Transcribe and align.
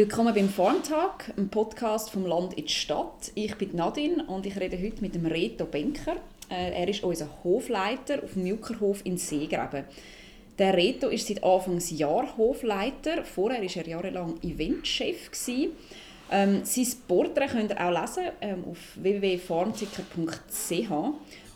Willkommen 0.00 0.34
beim 0.34 0.48
Farmtag, 0.48 1.30
einem 1.36 1.50
Podcast 1.50 2.08
vom 2.08 2.24
Land 2.24 2.54
in 2.54 2.64
die 2.64 2.72
Stadt. 2.72 3.32
Ich 3.34 3.54
bin 3.56 3.76
Nadine 3.76 4.24
und 4.24 4.46
ich 4.46 4.58
rede 4.58 4.78
heute 4.82 5.02
mit 5.02 5.14
dem 5.14 5.26
Reto 5.26 5.66
Benker. 5.66 6.16
Äh, 6.50 6.72
er 6.72 6.88
ist 6.88 7.04
unser 7.04 7.28
Hofleiter 7.44 8.22
auf 8.24 8.32
dem 8.32 8.46
Juckerhof 8.46 9.04
in 9.04 9.18
Seegraben. 9.18 9.84
Der 10.58 10.72
Reto 10.74 11.08
ist 11.08 11.28
seit 11.28 11.44
Anfangsjahr 11.44 12.34
Hofleiter. 12.38 13.24
Vorher 13.24 13.60
war 13.60 13.76
er 13.76 13.86
jahrelang 13.86 14.42
Eventchef. 14.42 15.28
Ähm, 16.32 16.64
sein 16.64 16.86
Porträt 17.06 17.48
könnt 17.48 17.72
ihr 17.72 17.86
auch 17.86 17.90
lesen 18.00 18.30
ähm, 18.40 18.64
auf 18.70 18.78
www.farmticker.ch. 18.94 20.90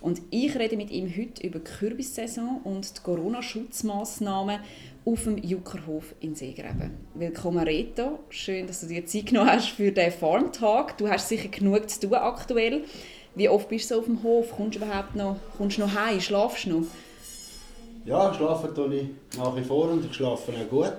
Und 0.03 0.21
ich 0.29 0.55
rede 0.55 0.77
mit 0.77 0.91
ihm 0.91 1.11
heute 1.17 1.47
über 1.47 1.61
die 1.61 1.65
Kürbissaison 1.65 2.61
und 2.65 2.95
die 2.95 3.03
Corona-Schutzmaßnahmen 3.03 4.61
auf 5.07 5.25
dem 5.25 5.37
Juckerhof 5.39 6.15
in 6.21 6.35
Seegraben. 6.35 6.93
Willkommen 7.15 7.63
Reto, 7.63 8.21
schön, 8.31 8.67
dass 8.67 8.81
du 8.81 8.87
dir 8.87 9.05
Zeit 9.05 9.27
genommen 9.27 9.51
hast 9.51 9.69
für 9.69 9.93
den 9.93 10.11
Farmtag. 10.11 10.97
Du 10.97 11.09
hast 11.09 11.29
sicher 11.29 11.49
genug 11.49 11.91
zu 11.91 12.01
tun 12.01 12.15
aktuell. 12.15 12.85
Wie 13.35 13.49
oft 13.49 13.69
bist 13.69 13.91
du 13.91 13.99
auf 13.99 14.07
dem 14.07 14.23
Hof? 14.23 14.53
Kommst 14.57 14.77
du 14.77 14.83
überhaupt 14.83 15.15
noch, 15.15 15.37
kommst 15.59 15.79
noch 15.79 15.95
heim? 15.95 16.21
Schlafst 16.21 16.67
du 16.67 16.71
noch? 16.71 16.87
Ja, 18.07 18.33
schlafen 18.33 18.75
tue 18.75 18.95
ich 18.95 19.09
nach 19.37 19.55
wie 19.57 19.63
vor 19.63 19.91
und 19.91 20.05
ich 20.05 20.15
schlafe 20.15 20.53
auch 20.53 20.71
gut. 20.71 20.97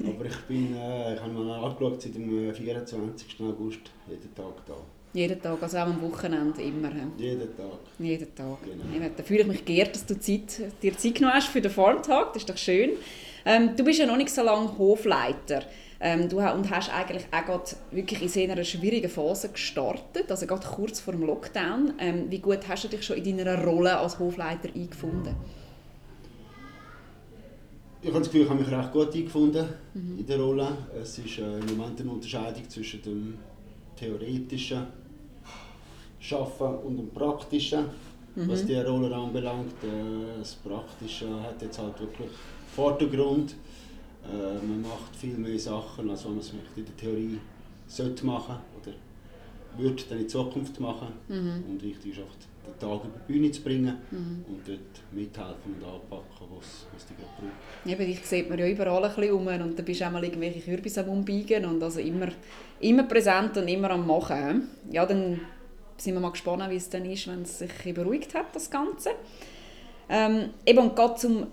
Aber 0.00 0.24
ich 0.24 0.36
bin, 0.48 0.76
äh, 0.76 1.14
ich 1.14 1.20
habe 1.20 1.32
mal 1.32 1.64
angeschaut, 1.64 2.02
seit 2.02 2.14
dem 2.14 2.54
24. 2.54 3.40
August 3.40 3.80
jeden 4.08 4.34
Tag 4.34 4.54
da. 4.66 4.74
Jeden 5.12 5.42
Tag, 5.42 5.60
also 5.60 5.76
auch 5.78 5.86
am 5.86 6.00
Wochenende 6.02 6.62
immer. 6.62 6.92
Jeden 7.18 7.56
Tag. 7.56 7.80
Jeden 7.98 8.34
Tag. 8.34 8.58
Genau. 8.64 9.10
Da 9.16 9.22
fühle 9.24 9.40
ich 9.40 9.46
mich 9.46 9.64
geehrt, 9.64 9.94
dass 9.94 10.06
du 10.06 10.18
Zeit, 10.18 10.60
dir 10.82 10.96
Zeit 10.96 11.16
genommen 11.16 11.34
hast 11.34 11.48
für 11.48 11.60
den 11.60 11.70
Farmtag. 11.70 12.32
Das 12.32 12.42
ist 12.42 12.50
doch 12.50 12.56
schön. 12.56 12.90
Ähm, 13.44 13.74
du 13.76 13.82
bist 13.82 13.98
ja 13.98 14.06
noch 14.06 14.16
nicht 14.16 14.30
so 14.30 14.42
lange 14.42 14.78
Hofleiter. 14.78 15.62
Ähm, 16.02 16.28
du 16.28 16.38
und 16.38 16.70
hast 16.70 16.94
eigentlich 16.94 17.24
auch 17.30 17.44
gerade 17.44 17.64
wirklich 17.90 18.36
in 18.36 18.50
einer 18.50 18.64
schwierigen 18.64 19.10
Phase 19.10 19.50
gestartet, 19.50 20.30
also 20.30 20.46
gerade 20.46 20.66
kurz 20.66 20.98
vor 20.98 21.12
dem 21.12 21.26
Lockdown. 21.26 21.92
Ähm, 21.98 22.30
wie 22.30 22.38
gut 22.38 22.60
hast 22.68 22.84
du 22.84 22.88
dich 22.88 23.04
schon 23.04 23.16
in 23.18 23.36
deiner 23.36 23.62
Rolle 23.62 23.98
als 23.98 24.18
Hofleiter 24.18 24.70
eingefunden? 24.74 25.34
Ich 28.00 28.08
habe 28.08 28.18
das 28.20 28.28
Gefühl, 28.28 28.44
ich 28.44 28.48
habe 28.48 28.60
mich 28.60 28.70
recht 28.70 28.92
gut 28.92 29.14
eingefunden 29.14 29.66
mhm. 29.92 30.18
in 30.20 30.26
der 30.26 30.40
Rolle. 30.40 30.68
Es 31.02 31.18
ist 31.18 31.38
äh, 31.38 31.58
im 31.58 31.76
Moment 31.76 32.00
eine 32.00 32.10
Unterscheidung 32.10 32.66
zwischen 32.70 33.02
dem 33.02 33.38
theoretischen 33.94 34.86
Schaffen 36.20 36.78
und 36.78 36.96
dem 36.98 37.10
praktischen, 37.10 37.86
mhm. 38.36 38.48
was 38.48 38.64
die 38.64 38.76
Rolle 38.76 39.14
anbelangt. 39.14 39.82
Äh, 39.82 40.38
das 40.38 40.54
Praktische 40.54 41.28
hat 41.42 41.60
jetzt 41.62 41.78
halt 41.78 41.98
wirklich 41.98 42.30
Vordergrund. 42.74 43.56
Äh, 44.24 44.66
man 44.66 44.82
macht 44.82 45.16
viel 45.16 45.36
mehr 45.36 45.58
Sachen, 45.58 46.10
als 46.10 46.24
man 46.24 46.38
es 46.38 46.52
in 46.76 46.84
der 46.84 46.96
Theorie 46.96 47.38
sollte 47.86 48.24
machen 48.26 48.56
oder 48.80 48.92
würde 49.76 50.02
dann 50.08 50.18
in 50.20 50.28
Zukunft 50.28 50.78
machen. 50.78 51.08
Mhm. 51.28 51.64
Und 51.68 51.82
wichtig 51.82 52.12
ist 52.12 52.20
auch, 52.20 52.50
den 52.66 52.78
Tag 52.78 53.04
über 53.04 53.18
die 53.26 53.32
Bühne 53.32 53.50
zu 53.50 53.62
bringen 53.62 53.96
mhm. 54.10 54.44
und 54.46 54.68
dort 54.68 54.80
mithelfen 55.12 55.74
und 55.74 55.84
anpacken, 55.84 56.46
was, 56.56 56.86
was 56.92 57.06
die 57.06 57.14
gerade 57.14 57.30
braucht. 57.38 57.86
Eben, 57.86 58.06
dich 58.06 58.26
sieht 58.26 58.48
man 58.48 58.58
ja 58.58 58.68
überall 58.68 59.04
ein 59.04 59.14
bisschen 59.14 59.32
um 59.32 59.46
und 59.46 59.78
dann 59.78 59.84
bist 59.84 60.00
du 60.00 60.06
auch 60.06 60.10
mal 60.10 60.22
irgendwelche 60.22 60.60
Kürbisse 60.60 61.02
am 61.02 61.08
Umbiegen 61.08 61.64
und 61.64 61.82
also 61.82 62.00
immer, 62.00 62.28
immer 62.80 63.04
präsent 63.04 63.56
und 63.56 63.68
immer 63.68 63.90
am 63.90 64.06
Machen. 64.06 64.68
Ja, 64.90 65.06
dann 65.06 65.40
sind 66.00 66.14
wir 66.14 66.20
mal 66.20 66.30
gespannt, 66.30 66.68
wie 66.70 66.76
es 66.76 66.88
dann 66.88 67.04
ist, 67.04 67.26
wenn 67.26 67.42
es 67.42 67.58
sich 67.58 67.94
beruhigt 67.94 68.34
hat, 68.34 68.54
das 68.54 68.70
Ganze. 68.70 69.10
Ähm, 70.08 70.50
eben, 70.66 70.78
und 70.78 70.96
gerade 70.96 71.14
zum 71.16 71.46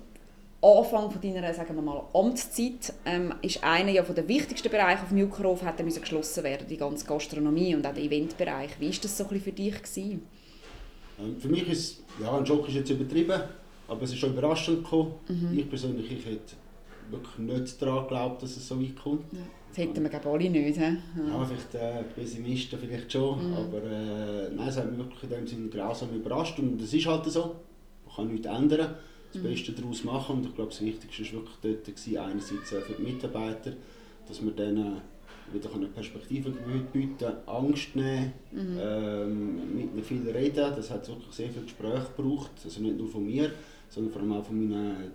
Anfang 0.62 1.12
von 1.12 1.22
deiner 1.22 1.54
sagen 1.54 1.76
wir 1.76 1.82
mal, 1.82 2.04
Amtszeit 2.14 2.94
ähm, 3.06 3.34
ist 3.42 3.64
einer 3.64 3.92
ja 3.92 4.04
von 4.04 4.16
der 4.16 4.28
wichtigsten 4.28 4.70
Bereiche 4.70 5.04
auf 5.04 5.10
dem 5.10 5.20
Juckerhof 5.20 5.64
hat 5.64 5.84
müssen 5.84 6.02
geschlossen 6.02 6.44
werden, 6.44 6.66
die 6.68 6.78
ganze 6.78 7.06
Gastronomie 7.06 7.76
und 7.76 7.86
auch 7.86 7.94
der 7.94 8.04
Eventbereich. 8.04 8.72
Wie 8.80 8.90
war 8.90 8.98
das 9.02 9.18
so 9.18 9.28
ein 9.30 9.40
für 9.40 9.52
dich? 9.52 9.76
Gewesen? 9.76 10.24
Ähm, 11.20 11.40
für 11.40 11.50
mich 11.50 11.68
ist, 11.70 12.04
ja, 12.22 12.36
ein 12.36 12.46
Schock 12.46 12.68
ist 12.68 12.76
jetzt 12.76 12.90
übertrieben, 12.90 13.42
aber 13.88 14.02
es 14.02 14.12
ist 14.12 14.18
schon 14.18 14.32
überraschend 14.32 14.84
gekommen. 14.84 15.14
Mhm. 15.28 15.60
Ich 15.60 15.70
persönlich, 15.70 16.12
ich 16.12 16.26
hätte 16.26 16.56
wirklich 17.12 17.38
nicht 17.38 17.82
daran 17.82 18.04
geglaubt, 18.04 18.42
dass 18.42 18.58
es 18.58 18.68
so 18.68 18.82
weit 18.82 18.96
kommt. 18.96 19.32
Ja. 19.34 19.40
Das 19.78 19.86
hätten 19.86 20.02
wir 20.02 20.10
glaube 20.10 20.30
alle 20.30 20.50
nicht. 20.50 20.78
He? 20.78 20.82
Ja. 20.82 20.98
ja, 21.28 21.46
vielleicht 21.46 21.76
äh, 21.76 22.04
Pessimisten 22.16 22.80
vielleicht 22.80 23.12
schon, 23.12 23.52
mhm. 23.52 23.54
aber 23.54 23.84
äh, 23.84 24.50
nein, 24.56 24.68
es 24.68 24.78
hat 24.78 24.90
mich 24.90 24.98
wirklich 24.98 25.24
in 25.24 25.30
dem 25.30 25.48
Sinne 25.48 25.70
grausam 25.70 26.10
überrascht 26.16 26.58
und 26.58 26.82
es 26.82 26.94
ist 26.94 27.06
halt 27.06 27.26
so, 27.26 27.56
man 28.08 28.16
kann 28.16 28.28
nichts 28.28 28.48
ändern, 28.48 28.96
das 29.32 29.42
mhm. 29.42 29.48
Beste 29.48 29.74
daraus 29.74 30.04
machen 30.04 30.38
und 30.38 30.46
ich 30.48 30.56
glaube, 30.56 30.72
das 30.72 30.82
Wichtigste 30.82 31.24
war 31.26 31.44
wirklich 31.44 31.58
dort, 31.62 31.86
gewesen, 31.86 32.18
einerseits 32.18 32.70
für 32.70 32.94
die 32.98 33.04
Mitarbeiter, 33.04 33.74
dass 34.28 34.44
wir 34.44 34.52
denen 34.52 35.02
wieder 35.54 35.70
eine 35.74 35.88
Perspektive 35.88 36.50
bieten, 36.92 37.34
Angst 37.46 37.96
nehmen, 37.96 38.34
mhm. 38.52 38.78
ähm, 38.82 39.76
mit 39.76 39.94
ihnen 39.94 40.04
viel 40.04 40.30
reden. 40.30 40.74
Das 40.76 40.90
hat 40.90 41.08
wirklich 41.08 41.34
sehr 41.34 41.50
viel 41.50 41.64
Gespräch 41.64 42.16
gebraucht, 42.16 42.52
also 42.64 42.82
nicht 42.82 42.98
nur 42.98 43.08
von 43.08 43.26
mir, 43.26 43.52
sondern 43.90 44.12
vor 44.12 44.22
allem 44.24 44.34
auch 44.34 44.44
von 44.44 44.68
meinen 44.68 45.12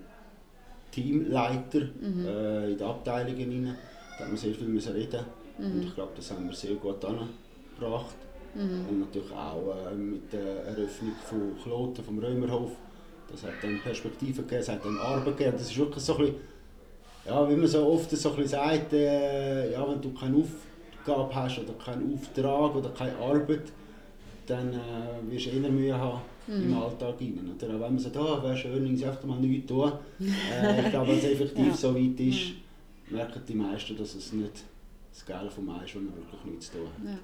Teamleitern 0.93 1.91
mhm. 2.00 2.27
äh, 2.27 2.71
in 2.71 2.79
den 2.79 2.87
Abteilungen. 2.87 3.77
Da 4.19 4.25
haben 4.25 4.33
wir 4.33 4.39
sehr 4.39 4.55
viel 4.55 4.69
müssen 4.69 4.93
reden 4.93 5.25
mhm. 5.59 5.65
und 5.65 5.84
ich 5.84 5.95
glaube, 5.95 6.12
das 6.17 6.31
haben 6.31 6.47
wir 6.47 6.55
sehr 6.55 6.75
gut 6.75 7.05
angebracht. 7.05 8.17
Mhm. 8.55 8.87
Und 8.89 9.00
natürlich 9.00 9.33
auch 9.33 9.75
äh, 9.91 9.95
mit 9.95 10.33
der 10.33 10.65
Eröffnung 10.65 11.12
von 11.25 11.56
Kloten, 11.62 12.05
vom 12.05 12.19
Römerhof. 12.19 12.73
Das 13.31 13.45
hat 13.45 13.55
dann 13.62 13.81
Perspektive 13.81 14.43
gegeben, 14.43 14.61
es 14.61 14.69
hat 14.69 14.84
dann 14.84 14.99
Arbeit 14.99 15.39
gegeben. 15.39 15.56
Das 15.56 15.71
ist 15.71 15.78
wirklich 15.78 16.05
so 16.05 16.17
ein 16.17 16.25
bisschen 16.27 16.53
ja, 17.27 17.49
wie 17.49 17.55
man 17.55 17.69
so 17.69 17.87
oft 17.87 18.11
so 18.11 18.34
ein 18.34 18.47
sagt, 18.47 18.93
äh, 18.93 19.73
ja, 19.73 19.89
wenn 19.89 20.00
du 20.00 20.12
keine 20.12 20.37
Aufgabe 20.37 21.34
hast 21.34 21.59
oder 21.61 21.73
keinen 21.75 22.15
Auftrag 22.15 22.75
oder 22.75 22.91
keine 22.91 23.17
Arbeit, 23.17 23.73
dann 24.47 24.73
äh, 24.73 25.31
wirst 25.31 25.47
du 25.47 25.50
eher 25.50 25.71
Mühe 25.71 25.97
haben 25.97 26.21
mhm. 26.49 26.65
im 26.65 26.83
Alltag. 26.83 27.15
Rein, 27.21 27.55
oder? 27.56 27.69
Auch 27.69 27.73
wenn 27.81 27.81
man 27.81 27.99
sagt, 27.99 28.17
oh, 28.17 28.43
wäre 28.43 28.56
schön, 28.56 28.84
wenn 28.84 28.97
sie 28.97 29.06
einfach 29.06 29.23
mal 29.25 29.39
nichts 29.39 29.69
tun. 29.69 29.93
Äh, 30.21 30.83
ich 30.83 30.91
glaube, 30.91 31.09
wenn 31.09 31.19
es 31.19 31.25
effektiv 31.25 31.69
ja. 31.69 31.75
so 31.75 31.94
weit 31.94 32.19
ist, 32.21 32.49
mhm. 32.49 32.56
Merken 33.12 33.43
die 33.47 33.55
meisten, 33.55 33.97
dass 33.97 34.15
es 34.15 34.33
nicht 34.33 34.65
das 35.12 35.27
Geile 35.27 35.50
vom 35.50 35.69
Eis 35.71 35.95
man 35.95 36.06
wirklich 36.17 36.45
nichts 36.45 36.67
zu 36.67 36.78
tun 36.78 36.87
hat. 36.87 37.15
Ja. 37.15 37.19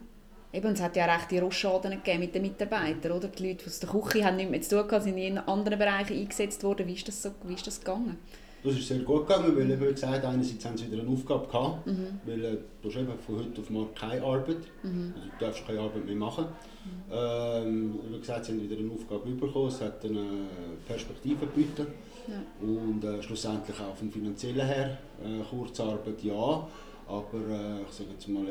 Eben, 0.50 0.72
es 0.72 0.80
hat 0.80 0.96
ja 0.96 1.04
auch 1.04 1.14
rechte 1.18 1.42
Rosschaden 1.42 1.90
gegeben 1.90 2.20
mit 2.20 2.34
den 2.34 2.42
Mitarbeitern, 2.42 3.12
oder? 3.12 3.28
Die 3.28 3.48
Leute 3.48 3.66
aus 3.66 3.80
der 3.80 3.90
Küche 3.90 4.24
haben 4.24 4.36
nichts 4.36 4.50
mehr 4.50 4.62
zu 4.62 4.88
tun, 4.88 5.00
sind 5.00 5.18
in 5.18 5.38
anderen 5.38 5.78
Bereichen 5.78 6.16
eingesetzt 6.16 6.64
worden. 6.64 6.86
Wie 6.86 6.94
ist 6.94 7.06
das, 7.06 7.22
so, 7.22 7.30
wie 7.44 7.54
ist 7.54 7.66
das 7.66 7.80
gegangen? 7.80 8.16
Das 8.64 8.74
ist 8.74 8.88
sehr 8.88 8.98
gut 9.00 9.28
gegangen, 9.28 9.56
weil 9.56 9.80
wie 9.80 9.92
gesagt, 9.92 10.24
einerseits 10.24 10.64
haben 10.64 10.76
sie 10.76 10.90
wieder 10.90 11.02
eine 11.02 11.10
Aufgabe 11.10 11.46
gehabt, 11.46 11.86
mhm. 11.86 12.20
weil 12.24 12.44
äh, 12.44 12.56
du 12.82 12.88
hast 12.88 12.96
eben 12.96 13.18
von 13.24 13.38
heute 13.38 13.60
auf 13.60 13.70
morgen 13.70 13.94
keine 13.94 14.22
Arbeit, 14.22 14.56
mhm. 14.82 15.14
also 15.14 15.28
du 15.28 15.44
darfst 15.44 15.66
keine 15.66 15.80
Arbeit 15.80 16.04
mehr 16.04 16.16
machen. 16.16 16.44
Mhm. 16.44 17.12
Ähm, 17.12 17.98
wie 18.10 18.18
gesagt, 18.18 18.46
sie 18.46 18.52
haben 18.52 18.62
wieder 18.62 18.76
eine 18.76 18.90
Aufgabe 18.90 19.30
bekommen, 19.30 19.68
es 19.68 19.80
hat 19.80 20.04
eine 20.04 20.48
Perspektive 20.88 21.46
geboten 21.46 21.86
ja. 22.28 22.66
und 22.66 23.02
äh, 23.04 23.22
schlussendlich 23.22 23.76
auch 23.80 23.96
vom 23.96 24.10
finanziellen 24.10 24.66
her, 24.66 24.98
äh, 25.24 25.42
Kurzarbeit 25.48 26.22
ja, 26.22 26.66
aber 27.06 27.38
äh, 27.50 27.82
ich 27.82 27.92
sage 27.92 28.10
jetzt 28.12 28.28
mal, 28.28 28.46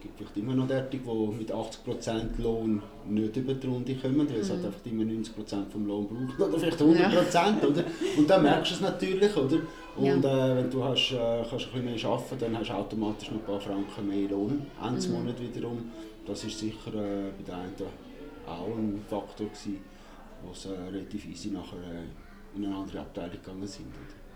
gibt 0.00 0.16
vielleicht 0.16 0.36
immer 0.36 0.54
noch 0.54 0.66
derartige, 0.66 1.04
die 1.04 1.36
mit 1.36 1.52
80% 1.52 2.42
Lohn 2.42 2.82
nicht 3.08 3.36
über 3.36 3.54
die 3.54 3.66
Runde 3.66 3.94
kommen, 3.94 4.28
weil 4.28 4.40
es 4.40 4.48
mhm. 4.48 4.54
halt 4.54 4.66
einfach 4.66 4.86
immer 4.86 5.04
90% 5.04 5.70
vom 5.70 5.86
Lohn 5.86 6.06
braucht, 6.08 6.48
oder 6.48 6.58
vielleicht 6.58 6.80
100%, 6.80 6.98
ja. 6.98 7.68
oder? 7.68 7.84
Und 8.16 8.30
dann 8.30 8.42
merkst 8.42 8.72
du 8.72 8.74
es 8.76 8.80
natürlich, 8.80 9.36
oder? 9.36 9.58
Und 9.96 10.24
ja. 10.24 10.52
äh, 10.52 10.56
wenn 10.56 10.70
du 10.70 10.82
hast, 10.82 11.12
äh, 11.12 11.44
kannst 11.48 11.66
ein 11.66 11.72
bisschen 11.72 11.84
mehr 11.84 12.04
arbeiten 12.04 12.38
dann 12.40 12.58
hast 12.58 12.70
du 12.70 12.74
automatisch 12.74 13.30
noch 13.30 13.38
ein 13.38 13.44
paar 13.44 13.60
Franken 13.60 14.08
mehr 14.08 14.28
Lohn, 14.28 14.66
Ende 14.82 15.08
mhm. 15.08 15.14
Monat 15.14 15.40
wiederum. 15.40 15.90
Das 16.26 16.44
war 16.44 16.50
sicher 16.50 16.94
äh, 16.94 17.30
bei 17.36 17.44
den 17.46 17.54
einen 17.54 17.74
auch 18.46 18.76
ein 18.76 19.00
Faktor 19.08 19.46
gewesen, 19.46 19.78
sie 20.52 20.68
äh, 20.68 20.90
relativ 20.90 21.26
easy 21.28 21.50
nachher 21.50 21.76
äh, 21.78 22.06
in 22.56 22.64
eine 22.64 22.74
andere 22.74 23.00
Abteilung 23.00 23.32
gegangen 23.32 23.66
sind. 23.66 23.86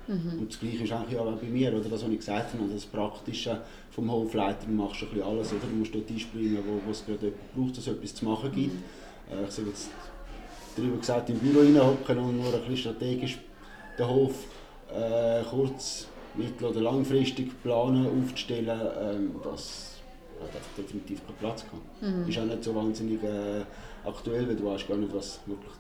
Mhm. 0.07 0.41
Und 0.41 0.53
das 0.53 0.61
Gleiche 0.61 0.85
ist 0.85 0.93
eigentlich 0.93 1.19
auch 1.19 1.33
bei 1.33 1.47
mir, 1.47 1.75
oder 1.75 1.91
was 1.91 2.03
ich 2.03 2.19
gesagt 2.19 2.53
habe, 2.53 2.73
das 2.73 2.85
Praktische 2.85 3.61
vom 3.91 4.11
Hofleiter, 4.11 4.67
du 4.67 4.73
machst 4.73 5.03
ein 5.03 5.09
bisschen 5.09 5.25
alles, 5.25 5.53
oder? 5.53 5.67
du 5.69 5.77
musst 5.77 5.95
dort 5.95 6.11
einspringen, 6.11 6.59
wo, 6.67 6.87
wo 6.87 6.91
es 6.91 7.05
gerade 7.07 7.33
braucht, 7.55 7.77
dass 7.77 7.87
es 7.87 7.95
etwas 7.95 8.15
zu 8.15 8.25
machen 8.25 8.53
gibt. 8.53 8.75
Mhm. 8.75 9.39
Äh, 9.39 9.45
ich 9.45 9.51
sage 9.51 9.69
jetzt, 9.69 9.91
darüber 10.77 10.97
gesagt, 10.99 11.31
im 11.31 11.39
Büro 11.39 11.61
reinhocken 11.61 12.19
und 12.19 12.37
nur 12.37 12.53
ein 12.53 12.61
bisschen 12.61 12.77
strategisch 12.77 13.39
den 13.99 14.09
Hof 14.09 14.45
äh, 14.93 15.43
kurz, 15.49 16.09
mittel- 16.35 16.67
oder 16.67 16.81
langfristig 16.81 17.51
planen, 17.63 18.07
aufzustellen, 18.07 18.81
ähm, 19.01 19.35
das 19.43 19.95
hat 20.41 20.61
definitiv 20.77 21.25
keinen 21.25 21.37
Platz 21.37 21.65
gehabt. 21.65 22.03
Mhm. 22.03 22.29
Ist 22.29 22.39
auch 22.39 22.45
nicht 22.45 22.65
so 22.65 22.75
wahnsinnig 22.75 23.23
äh, 23.23 23.63
aktuell, 24.05 24.49
weil 24.49 24.57
du 24.57 24.65
weißt 24.65 24.89
gar 24.89 24.97
nicht, 24.97 25.15
was 25.15 25.41
wirklich 25.47 25.73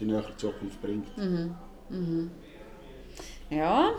die 0.00 0.04
nähere 0.04 0.36
Zukunft 0.36 0.80
bringt. 0.80 1.16
Mhm. 1.18 1.54
Mhm. 1.90 2.30
Ja, 3.50 3.92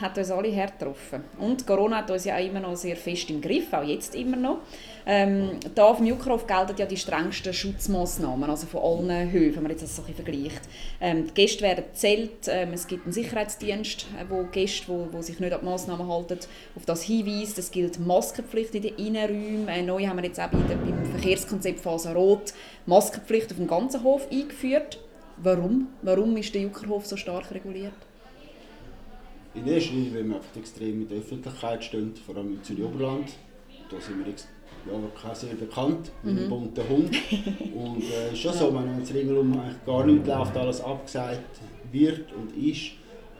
hat 0.00 0.18
uns 0.18 0.30
alle 0.30 0.54
hart 0.54 0.78
getroffen. 0.78 1.24
Und 1.38 1.66
Corona 1.66 1.98
hat 1.98 2.10
uns 2.10 2.24
ja 2.24 2.36
auch 2.36 2.44
immer 2.44 2.60
noch 2.60 2.76
sehr 2.76 2.96
fest 2.96 3.30
im 3.30 3.40
Griff, 3.40 3.72
auch 3.72 3.82
jetzt 3.82 4.14
immer 4.14 4.36
noch. 4.36 4.58
Ähm, 5.06 5.50
da 5.74 5.84
auf 5.84 5.98
dem 5.98 6.06
Juckerhof 6.06 6.46
gelten 6.46 6.74
ja 6.76 6.86
die 6.86 6.96
strengsten 6.96 7.52
Schutzmaßnahmen, 7.52 8.50
also 8.50 8.66
von 8.66 9.08
allen 9.08 9.30
Höfen, 9.30 9.56
wenn 9.56 9.62
man 9.62 9.70
jetzt 9.70 9.84
das 9.84 9.96
so 9.96 10.02
ein 10.02 10.14
vergleicht. 10.14 10.60
Ähm, 11.00 11.28
die 11.28 11.34
Gäste 11.34 11.62
werden 11.62 11.84
zählt, 11.94 12.48
ähm, 12.48 12.72
es 12.72 12.86
gibt 12.88 13.04
einen 13.04 13.12
Sicherheitsdienst, 13.12 14.06
äh, 14.20 14.24
wo 14.28 14.44
Gäste, 14.44 14.88
wo, 14.88 15.08
wo 15.12 15.22
sich 15.22 15.38
nicht 15.38 15.52
an 15.52 15.60
die 15.60 15.66
Massnahmen 15.66 16.08
halten, 16.08 16.40
auf 16.74 16.84
das 16.84 17.02
hinweist. 17.02 17.56
Es 17.58 17.70
gilt 17.70 18.00
Maskenpflicht 18.00 18.74
in 18.74 18.82
den 18.82 18.96
Innenräumen. 18.96 19.68
Äh, 19.68 19.82
neu 19.82 20.06
haben 20.06 20.16
wir 20.18 20.24
jetzt 20.24 20.40
auch 20.40 20.48
bei 20.48 20.58
beim 20.58 21.06
Verkehrskonzept 21.12 21.80
Phase 21.80 22.12
Rot 22.12 22.52
Maskenpflicht 22.86 23.52
auf 23.52 23.56
dem 23.56 23.68
ganzen 23.68 24.02
Hof 24.02 24.26
eingeführt. 24.30 24.98
Warum? 25.38 25.88
Warum 26.02 26.36
ist 26.36 26.54
der 26.54 26.62
Juckerhof 26.62 27.06
so 27.06 27.16
stark 27.16 27.50
reguliert? 27.52 27.92
In 29.54 29.66
erster 29.66 29.94
Linie, 29.94 30.14
weil 30.14 30.28
wir 30.28 30.36
einfach 30.36 30.56
extrem 30.56 31.02
in 31.02 31.08
der 31.08 31.18
Öffentlichkeit 31.18 31.84
stehen, 31.84 32.14
vor 32.14 32.36
allem 32.36 32.54
im 32.54 32.62
Zürich-Oberland. 32.62 33.32
Da 33.90 34.00
sind 34.00 34.24
wir 34.24 34.32
ja, 34.32 35.34
sehr 35.34 35.54
bekannt 35.54 36.10
mit 36.22 36.34
mhm. 36.34 36.40
einem 36.40 36.48
bunten 36.48 36.88
Hund. 36.88 37.16
Und 37.74 38.02
es 38.02 38.10
äh, 38.10 38.32
ist 38.32 38.38
schon 38.38 38.52
ja. 38.52 38.58
so, 38.58 38.74
wenn 38.74 38.98
jetzt 38.98 39.14
ringsherum 39.14 39.58
eigentlich 39.58 39.84
gar 39.84 40.06
nichts 40.06 40.28
läuft, 40.28 40.56
alles 40.56 40.80
abgesagt 40.80 41.60
wird 41.92 42.32
und 42.32 42.56
ist, 42.56 42.92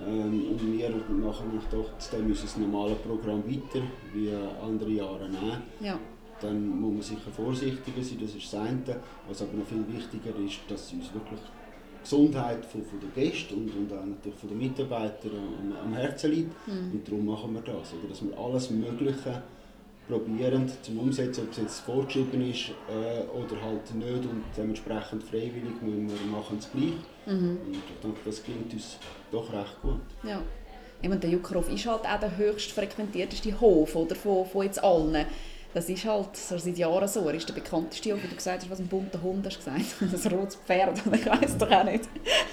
ähm, 0.06 0.46
und 0.50 0.78
wir 0.78 0.90
machen 0.90 1.60
doch 1.70 1.90
dann 2.10 2.28
müssen 2.28 2.43
das 2.43 2.56
normale 2.56 2.94
Programm 2.94 3.43
weiter 3.46 3.84
wie 4.12 4.31
andere 4.62 4.90
Jahre 4.90 5.28
nehmen. 5.28 5.62
Ja. 5.81 5.98
Dann 6.40 6.69
muss 6.69 6.93
man 6.93 7.02
sicher 7.02 7.31
vorsichtiger 7.34 8.02
sein, 8.02 8.19
das 8.20 8.34
ist 8.34 8.52
das 8.52 8.60
eine. 8.60 9.00
Was 9.28 9.40
aber 9.40 9.54
noch 9.54 9.66
viel 9.66 9.84
wichtiger 9.88 10.37
ist, 10.44 10.60
dass 10.69 10.93
uns 10.93 11.12
wirklich 11.14 11.40
Gesundheit 12.08 12.64
von, 12.64 12.85
von 12.85 13.00
der 13.00 13.25
Gäste 13.25 13.55
und, 13.55 13.69
und 13.75 13.93
auch 13.93 14.05
natürlich 14.05 14.38
von 14.38 14.49
den 14.49 14.58
Mitarbeitern 14.58 15.32
am, 15.58 15.73
am 15.85 15.94
Herzen 15.94 16.31
liegt. 16.31 16.69
Mhm. 16.69 16.93
Und 16.93 17.08
darum 17.08 17.26
machen 17.26 17.55
wir 17.55 17.62
das. 17.62 17.93
Oder 17.94 18.08
dass 18.08 18.25
wir 18.25 18.38
alles 18.38 18.70
Mögliche 18.70 19.43
probieren 20.08 20.70
zum 20.82 21.00
Umsetzen, 21.00 21.44
ob 21.44 21.50
es 21.50 21.58
jetzt 21.58 21.81
vorgeschrieben 21.81 22.49
ist 22.49 22.70
äh, 22.88 23.23
oder 23.37 23.61
halt 23.61 23.93
nicht 23.93 24.25
und 24.25 24.44
dementsprechend 24.56 25.25
freiwillig 25.25 25.75
wir 25.81 26.31
machen 26.31 26.58
es 26.58 26.70
gleich. 26.70 26.93
Mhm. 27.26 27.58
Und 27.67 27.75
ich 27.75 28.00
denke, 28.00 28.20
das 28.25 28.44
klingt 28.44 28.73
uns 28.73 28.99
doch 29.32 29.53
recht 29.53 29.82
gut. 29.82 30.00
Ja. 30.23 30.41
Ich 31.03 31.08
meine, 31.08 31.20
der 31.20 31.31
Juckerhof 31.31 31.70
ist 31.73 31.87
halt 31.87 32.06
auch 32.06 32.20
der 32.20 32.37
höchst 32.37 32.70
frequentierteste 32.70 33.61
Hof 33.61 33.97
oder, 33.97 34.14
von, 34.14 34.47
von 34.47 34.62
jetzt 34.62 34.82
allen. 34.82 35.26
Das 35.74 35.88
ist 35.88 36.04
halt 36.04 36.36
so 36.36 36.56
seit 36.56 36.78
Jahren 36.78 37.06
so. 37.06 37.28
Er 37.28 37.34
ist 37.34 37.48
der 37.48 37.54
bekannteste 37.54 38.16
wie 38.16 38.28
du 38.28 38.34
gesagt 38.34 38.62
hast, 38.62 38.70
was 38.70 38.78
ein 38.78 38.86
bunter 38.86 39.20
Hund 39.22 39.44
hast 39.44 39.58
gesagt. 39.58 39.84
ein 40.00 40.32
rotes 40.32 40.56
Pferd, 40.56 40.98
ich 41.12 41.26
weiß 41.26 41.58
doch 41.58 41.70
auch 41.70 41.84
nicht. 41.84 42.04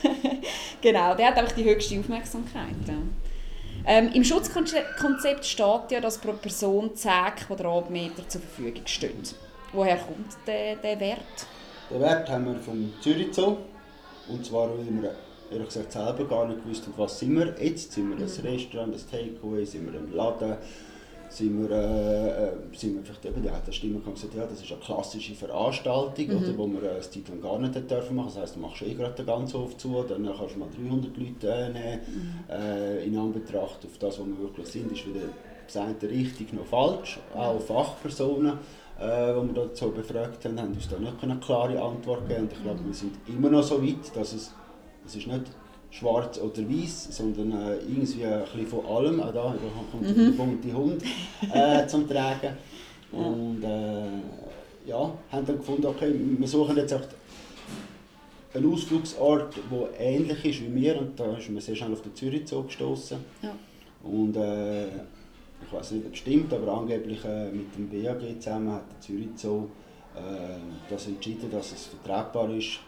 genau, 0.81 1.15
der 1.15 1.27
hat 1.27 1.37
einfach 1.37 1.53
die 1.53 1.63
höchste 1.63 1.99
Aufmerksamkeit. 1.99 2.75
Ja. 2.87 2.95
Ähm, 3.85 4.11
Im 4.13 4.23
Schutzkonzept 4.23 5.45
steht 5.45 5.91
ja, 5.91 5.99
dass 5.99 6.17
pro 6.17 6.33
Person 6.33 6.95
10 6.95 7.11
Quadratmeter 7.47 8.27
zur 8.27 8.41
Verfügung 8.41 8.85
stehen. 8.85 9.23
Woher 9.73 9.97
kommt 9.97 10.37
der, 10.47 10.75
der 10.77 10.99
Wert? 10.99 11.19
Den 11.89 11.99
Wert 11.99 12.29
haben 12.29 12.45
wir 12.45 12.59
vom 12.59 12.93
Zürich 13.01 13.33
Zoo. 13.33 13.57
Und 14.29 14.45
zwar, 14.45 14.69
weil 14.69 14.85
wir 15.01 15.15
ehrlich 15.51 15.67
gesagt 15.67 15.91
selber 15.91 16.25
gar 16.25 16.47
nicht 16.47 16.63
gewusst 16.63 16.83
haben, 16.85 16.93
was 16.97 17.19
sind 17.19 17.37
wir. 17.37 17.55
Jetzt 17.59 17.91
sind 17.91 18.09
wir 18.09 18.17
ein 18.17 18.31
mhm. 18.31 18.47
Restaurant, 18.47 18.93
ein 18.93 19.01
Takeaway, 19.11 19.65
sind 19.65 19.91
wir 19.91 19.99
ein 19.99 20.13
Laden 20.13 20.57
sind 21.37 21.67
wir, 21.67 21.71
äh, 21.75 22.51
sind 22.75 22.95
wir 22.95 23.03
vielleicht 23.03 23.25
eben, 23.25 23.43
ja, 23.43 23.59
der 23.65 23.71
Stimme 23.71 23.99
kann 23.99 24.13
gesagt, 24.13 24.35
ja, 24.35 24.45
das 24.45 24.61
ist 24.61 24.71
eine 24.71 24.81
klassische 24.81 25.33
Veranstaltung, 25.33 26.27
mhm. 26.27 26.37
oder, 26.37 26.57
wo 26.57 26.67
man 26.67 26.83
äh, 26.83 26.95
das 26.97 27.11
Zeit 27.11 27.27
lang 27.29 27.41
gar 27.41 27.59
nicht 27.59 27.89
dürfen 27.89 28.15
machen. 28.15 28.31
Das 28.33 28.37
heisst, 28.37 28.55
du 28.55 28.59
machst 28.59 28.81
eh 28.81 28.93
gerade 28.93 29.15
den 29.15 29.25
ganzen 29.25 29.59
Hof 29.59 29.77
zu, 29.77 30.03
dann 30.07 30.25
kannst 30.25 30.55
du 30.55 30.59
mal 30.59 30.69
300 30.69 31.17
Leute 31.17 31.47
äh, 31.49 31.69
nehmen. 31.69 31.99
Mhm. 32.07 32.53
Äh, 32.53 33.05
in 33.05 33.17
Anbetracht 33.17 33.85
auf 33.85 33.97
das, 33.99 34.19
was 34.19 34.25
wir 34.25 34.39
wirklich 34.39 34.67
sind, 34.67 34.91
ist 34.91 35.07
wieder 35.07 35.27
das 35.65 35.77
eine 35.77 35.95
richtig 36.01 36.53
noch 36.53 36.65
falsch. 36.65 37.19
Auch 37.35 37.59
Fachpersonen, 37.59 38.59
äh, 38.99 39.33
die 39.33 39.47
wir 39.47 39.53
dazu 39.53 39.91
befragt 39.91 40.45
haben, 40.45 40.59
haben 40.59 40.73
uns 40.73 40.87
da 40.87 40.99
nicht 40.99 41.13
eine 41.21 41.37
klare 41.37 41.81
Antwort 41.81 42.27
gegeben. 42.27 42.43
Und 42.43 42.53
ich 42.53 42.61
glaube, 42.63 42.79
wir 42.85 42.93
sind 42.93 43.15
immer 43.27 43.49
noch 43.49 43.63
so 43.63 43.81
weit, 43.81 44.15
dass 44.15 44.33
es, 44.33 44.53
es 45.05 45.15
ist 45.15 45.27
nicht 45.27 45.45
schwarz 45.93 46.39
oder 46.39 46.67
weiß, 46.67 47.09
sondern 47.11 47.51
äh, 47.51 47.75
irgendwie 47.75 48.25
ein 48.25 48.41
bisschen 48.41 48.67
von 48.67 48.85
allem. 48.85 49.21
Auch 49.21 49.33
da 49.33 49.55
kommt 49.91 50.07
mhm. 50.07 50.15
der 50.15 50.31
bunte 50.31 50.73
Hund 50.73 51.03
äh, 51.53 51.87
zum 51.87 52.07
Tragen. 52.09 52.57
Und 53.11 53.63
äh, 53.63 54.89
ja, 54.89 55.13
haben 55.31 55.45
dann 55.45 55.57
gefunden, 55.57 55.85
okay, 55.85 56.11
wir 56.13 56.47
suchen 56.47 56.75
jetzt 56.77 56.93
auch 56.93 57.01
einen 58.55 58.73
Ausflugsort, 58.73 59.55
der 59.71 59.99
ähnlich 59.99 60.45
ist 60.45 60.61
wie 60.61 60.81
wir. 60.81 60.99
Und 60.99 61.19
da 61.19 61.37
ist 61.37 61.49
man 61.49 61.61
sehr 61.61 61.75
schnell 61.75 61.93
auf 61.93 62.01
den 62.01 62.15
Zürich 62.15 62.47
Zoo 62.47 62.63
gestoßen. 62.63 63.17
Ja. 63.43 63.55
Und 64.03 64.35
äh, 64.35 64.87
ich 64.87 65.71
weiß 65.71 65.91
nicht, 65.91 66.07
ob 66.07 66.13
es 66.13 66.19
stimmt, 66.19 66.51
aber 66.53 66.73
angeblich 66.73 67.23
äh, 67.23 67.51
mit 67.51 67.67
dem 67.77 67.89
BAG 67.89 68.41
zusammen 68.41 68.73
hat 68.73 68.83
der 68.91 68.99
Zürich 68.99 69.29
Zoo 69.35 69.67
äh, 70.15 70.57
das 70.89 71.07
entschieden, 71.07 71.51
dass 71.51 71.71
es 71.71 71.85
vertretbar 71.85 72.49
ist, 72.49 72.79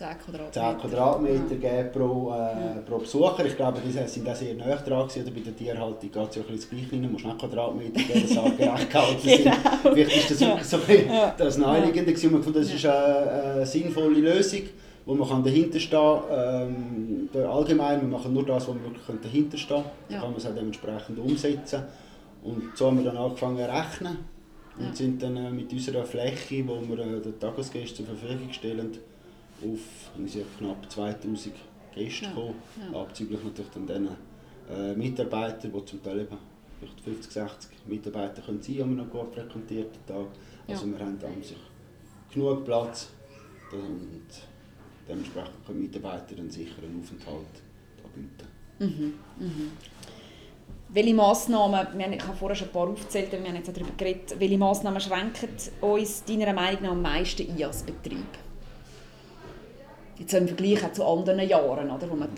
10 0.00 0.08
Quadratmeter, 0.16 0.78
10 0.78 0.78
Quadratmeter 0.78 1.84
pro, 1.92 2.32
äh, 2.32 2.80
pro 2.88 2.98
Besucher. 2.98 3.44
Ich 3.44 3.54
glaube, 3.54 3.82
die 3.84 3.92
sind 3.92 4.26
auch 4.26 4.34
sehr 4.34 4.54
nah 4.54 4.74
dran 4.76 5.06
gewesen. 5.06 5.22
Oder 5.24 5.30
bei 5.30 5.40
der 5.40 5.54
Tierhaltung 5.56 6.00
geht 6.00 6.16
es 6.30 6.36
ja 6.36 6.42
ein 6.42 6.48
bisschen 6.48 6.56
das 6.56 6.70
Gleiche 6.70 6.92
rein. 6.92 7.02
Du 7.02 7.08
musst 7.10 7.24
nicht 7.26 7.38
Quadratmeter 7.38 8.00
geben, 8.00 8.22
dass 8.22 8.38
alle 8.38 8.54
gerecht 8.56 8.90
gehalten 8.90 9.20
sind. 9.20 9.44
genau. 9.44 9.94
Vielleicht 9.94 10.16
ist 10.16 10.30
das 10.30 10.40
wirklich 10.40 10.66
so 10.66 11.12
ja. 11.12 11.34
das 11.36 11.58
Naheliegende 11.58 12.14
gewesen. 12.14 12.32
Man 12.32 12.52
das 12.52 12.72
ist 12.72 12.86
eine, 12.86 13.30
eine 13.30 13.66
sinnvolle 13.66 14.20
Lösung 14.20 14.62
wo 15.06 15.14
man 15.14 15.42
dahinter 15.42 15.80
stehen 15.80 15.98
kann. 15.98 17.28
Ähm, 17.32 17.46
allgemein, 17.50 18.00
wir 18.00 18.08
machen 18.08 18.32
nur 18.32 18.46
das, 18.46 18.68
wo 18.68 18.74
wir 18.74 18.84
wirklich 18.84 19.20
dahinter 19.20 19.58
stehen 19.58 19.76
können. 19.78 19.86
Ja. 20.08 20.20
kann 20.20 20.30
man 20.30 20.38
es 20.38 20.46
auch 20.46 20.54
dementsprechend 20.54 21.18
umsetzen. 21.18 21.82
Und 22.44 22.76
so 22.76 22.86
haben 22.86 22.98
wir 22.98 23.04
dann 23.04 23.16
angefangen 23.16 23.56
zu 23.56 23.64
rechnen 23.64 24.18
und 24.78 24.96
sind 24.96 25.22
dann 25.22 25.36
äh, 25.36 25.50
mit 25.50 25.72
unserer 25.72 26.04
Fläche, 26.04 26.62
die 26.62 26.66
wir 26.66 26.98
äh, 26.98 27.20
den 27.20 27.38
Tagesgästen 27.40 28.06
zur 28.06 28.16
Verfügung 28.16 28.52
stellen, 28.52 28.92
auf 29.62 30.58
knapp 30.58 30.90
2000 30.90 31.54
Gäste 31.94 32.24
ja. 32.24 32.30
gekommen, 32.30 32.54
ja. 32.92 33.00
abzüglich 33.00 33.42
natürlich 33.42 33.70
dann 33.72 33.86
den 33.86 34.08
äh, 34.70 34.94
Mitarbeitern, 34.94 35.72
die 35.72 35.84
zum 35.84 36.02
Teil 36.02 36.20
eben 36.20 36.38
50, 37.04 37.32
60 37.32 37.70
Mitarbeiter 37.86 38.42
können 38.42 38.62
sein 38.62 38.82
an 38.82 38.90
einem 38.92 39.10
gut 39.10 39.34
frequentierten 39.34 40.06
Tag. 40.06 40.26
Also 40.68 40.86
ja. 40.86 40.92
wir 40.92 40.98
haben 41.04 41.18
an 41.22 41.42
sich 41.42 41.56
genug 42.32 42.64
Platz 42.64 43.10
und 43.72 44.26
dementsprechend 45.08 45.66
können 45.66 45.80
Mitarbeiter 45.80 46.38
einen 46.38 46.50
sicheren 46.50 47.00
Aufenthalt 47.02 47.62
anbieten. 48.04 48.48
Mhm. 48.78 49.44
Mhm. 49.44 49.72
Welche 50.92 51.14
Massnahmen, 51.14 51.86
wir 51.96 52.04
haben, 52.04 52.12
ich 52.12 52.26
habe 52.26 52.36
vorher 52.36 52.56
schon 52.56 52.68
ein 52.68 52.72
paar 52.72 52.88
aufgezählt, 52.88 53.30
wir 53.30 53.38
haben 53.38 53.54
jetzt 53.54 53.68
darüber 53.68 53.92
geredet, 53.96 54.34
welche 54.38 54.58
Massnahmen 54.58 55.00
schränken 55.00 55.50
uns 55.80 56.24
deiner 56.24 56.52
Meinung 56.52 56.82
nach 56.82 56.90
am 56.90 57.02
meisten 57.02 57.48
ein 57.48 57.62
als 57.62 57.82
Betrieb? 57.84 58.26
Jetzt 60.20 60.34
im 60.34 60.46
Vergleich 60.46 60.92
zu 60.92 61.02
anderen 61.02 61.48
Jahren, 61.48 61.90
oder, 61.90 62.10
wo, 62.10 62.14
wir, 62.14 62.28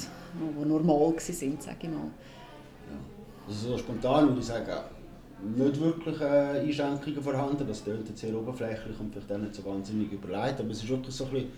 wo 0.57 0.65
normal 0.65 1.13
waren, 1.13 1.19
sage 1.19 1.77
ich 1.83 1.89
mal. 1.89 1.97
Ja. 1.97 2.97
Also 3.49 3.71
so 3.71 3.79
spontan 3.79 4.29
würde 4.29 4.39
ich 4.39 4.47
sagen, 4.47 4.71
nicht 5.57 5.81
wirklich 5.81 6.21
äh, 6.21 6.61
Einschränkungen 6.61 7.21
vorhanden. 7.21 7.67
Das 7.67 7.83
klingt 7.83 8.09
jetzt 8.09 8.21
sehr 8.21 8.39
oberflächlich 8.39 9.01
und 9.01 9.13
vielleicht 9.13 9.33
auch 9.33 9.39
nicht 9.39 9.57
so 9.57 9.65
wahnsinnig 9.65 10.13
überlegt, 10.13 10.61
aber 10.61 10.71
es 10.71 10.85
ist 10.85 10.89
wirklich 10.89 11.13
so 11.13 11.25
ein 11.25 11.31
bisschen, 11.33 11.49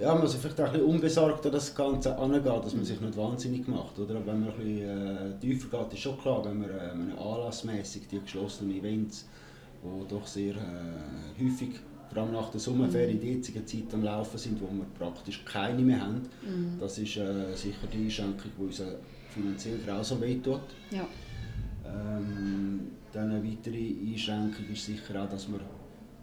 ja, 0.00 0.14
man 0.14 0.22
muss 0.22 0.34
vielleicht 0.34 0.58
auch 0.58 0.64
ein 0.64 0.72
bisschen 0.72 0.86
unbesorgt 0.86 1.44
an 1.44 1.52
das 1.52 1.74
Ganze 1.74 2.16
angeht, 2.16 2.46
dass 2.46 2.74
man 2.74 2.84
sich 2.86 2.98
nicht 3.02 3.16
wahnsinnig 3.18 3.68
macht. 3.68 3.98
Oder? 3.98 4.14
wenn 4.14 4.40
man 4.40 4.48
ein 4.48 4.56
bisschen 4.56 5.36
äh, 5.36 5.38
tiefer 5.40 5.78
geht, 5.78 5.92
ist 5.92 6.00
schon 6.00 6.18
klar, 6.18 6.42
wenn 6.42 6.58
man 6.58 6.70
äh, 6.70 7.22
anlassmäßig 7.22 8.08
die 8.08 8.20
geschlossenen 8.20 8.78
Events, 8.78 9.26
die 9.84 10.08
doch 10.08 10.26
sehr 10.26 10.54
äh, 10.54 11.44
häufig 11.44 11.80
vor 12.12 12.22
allem 12.22 12.32
nach 12.32 12.50
der 12.50 12.60
Sommerferien 12.60 13.10
in 13.10 13.20
der 13.20 13.30
jetzigen 13.36 13.66
Zeit 13.66 13.94
am 13.94 14.02
Laufen 14.02 14.36
sind, 14.36 14.60
wo 14.60 14.66
wir 14.66 14.84
praktisch 14.98 15.44
keine 15.44 15.80
mehr 15.82 16.00
haben. 16.00 16.22
Mhm. 16.42 16.78
Das 16.80 16.98
ist 16.98 17.16
äh, 17.16 17.54
sicher 17.54 17.86
die 17.92 18.04
Einschränkung, 18.04 18.50
die 18.58 18.62
uns 18.64 18.82
finanziell 19.30 19.78
grausam 19.86 20.20
wehtut. 20.20 20.60
Ja. 20.90 21.06
Ähm, 21.86 22.80
dann 23.12 23.30
eine 23.30 23.44
weitere 23.44 23.94
Einschränkung 24.12 24.64
ist 24.72 24.86
sicher 24.86 25.22
auch, 25.22 25.28
dass 25.28 25.48
wir 25.48 25.60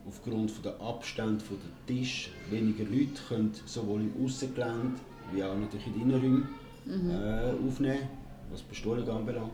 aufgrund 0.07 0.51
von 0.51 0.63
der 0.63 0.79
Abstände 0.81 1.43
von 1.43 1.57
der 1.57 1.95
Tisch 1.95 2.31
weniger 2.49 2.85
Leute 2.85 3.21
können, 3.27 3.51
sowohl 3.65 4.01
im 4.01 4.13
Aussengelände 4.23 4.99
wie 5.33 5.43
auch 5.43 5.57
natürlich 5.57 5.87
in 5.87 5.93
den 5.93 6.01
Innenräumen 6.03 6.47
mhm. 6.85 7.11
äh, 7.11 7.67
aufnehmen, 7.67 8.07
was 8.49 8.61
die 8.61 8.69
Bestuhlung 8.69 9.09
anbelangt. 9.09 9.51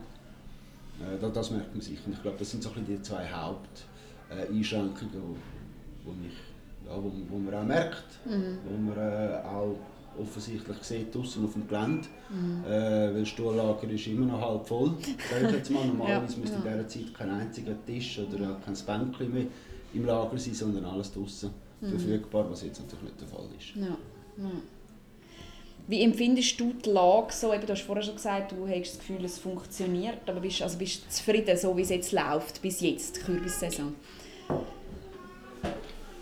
Äh, 1.00 1.18
das, 1.20 1.32
das 1.32 1.50
merkt 1.50 1.72
man 1.74 1.80
sicher. 1.80 2.02
ich 2.10 2.22
glaube, 2.22 2.38
das 2.38 2.50
sind 2.50 2.62
so 2.62 2.70
die 2.70 3.02
zwei 3.02 3.28
Haupteinschränkungen, 3.28 5.14
äh, 5.14 5.18
wo, 6.04 6.12
ich, 6.26 6.86
ja, 6.86 6.96
wo, 6.96 7.12
wo 7.28 7.38
man 7.38 7.54
auch 7.54 7.64
merkt, 7.64 8.04
mhm. 8.24 8.58
wo 8.64 8.76
man 8.76 8.98
äh, 8.98 9.36
auch 9.44 9.76
offensichtlich 10.20 10.76
sieht 10.82 11.14
draußen 11.14 11.44
auf 11.44 11.54
dem 11.54 11.66
Gelände, 11.66 12.06
mhm. 12.30 12.64
äh, 12.64 13.14
weil 13.14 13.20
das 13.20 13.28
Stuhllager 13.28 13.88
ist 13.90 14.06
immer 14.06 14.26
noch 14.26 14.40
halb 14.40 14.66
voll, 14.66 14.94
sage 15.30 15.46
ich 15.48 15.52
jetzt 15.52 15.70
mal. 15.70 15.86
Normalerweise 15.86 16.34
ja, 16.34 16.40
müsste 16.40 16.56
ja. 16.64 16.72
in 16.72 16.78
dieser 16.78 16.88
Zeit 16.88 17.14
kein 17.14 17.30
einziger 17.30 17.74
Tisch 17.84 18.18
oder 18.18 18.60
kein 18.64 18.74
Bänkchen 18.74 19.34
mehr 19.34 19.46
im 19.92 20.04
Lager 20.06 20.38
sein, 20.38 20.54
sondern 20.54 20.84
alles 20.84 21.12
draußen 21.12 21.50
mhm. 21.80 21.88
verfügbar, 21.88 22.50
was 22.50 22.62
jetzt 22.62 22.80
natürlich 22.80 23.04
nicht 23.04 23.20
der 23.20 23.28
Fall 23.28 23.46
ist. 23.58 23.76
Ja. 23.76 23.96
Ja. 24.42 24.50
Wie 25.86 26.02
empfindest 26.02 26.58
du 26.58 26.72
die 26.72 26.88
Lage 26.88 27.32
so? 27.32 27.52
Eben, 27.52 27.66
du 27.66 27.72
hast 27.72 27.82
vorher 27.82 28.02
schon 28.02 28.14
gesagt, 28.14 28.52
du 28.52 28.66
hast 28.66 28.92
das 28.92 28.98
Gefühl, 28.98 29.24
es 29.24 29.38
funktioniert, 29.38 30.18
aber 30.26 30.40
bist, 30.40 30.62
also 30.62 30.78
bist 30.78 31.04
du 31.04 31.10
zufrieden, 31.10 31.56
so 31.58 31.76
wie 31.76 31.82
es 31.82 31.90
jetzt 31.90 32.12
läuft, 32.12 32.62
bis 32.62 32.80
jetzt, 32.80 33.16
die 33.16 33.20
Kürbissaison? 33.20 33.94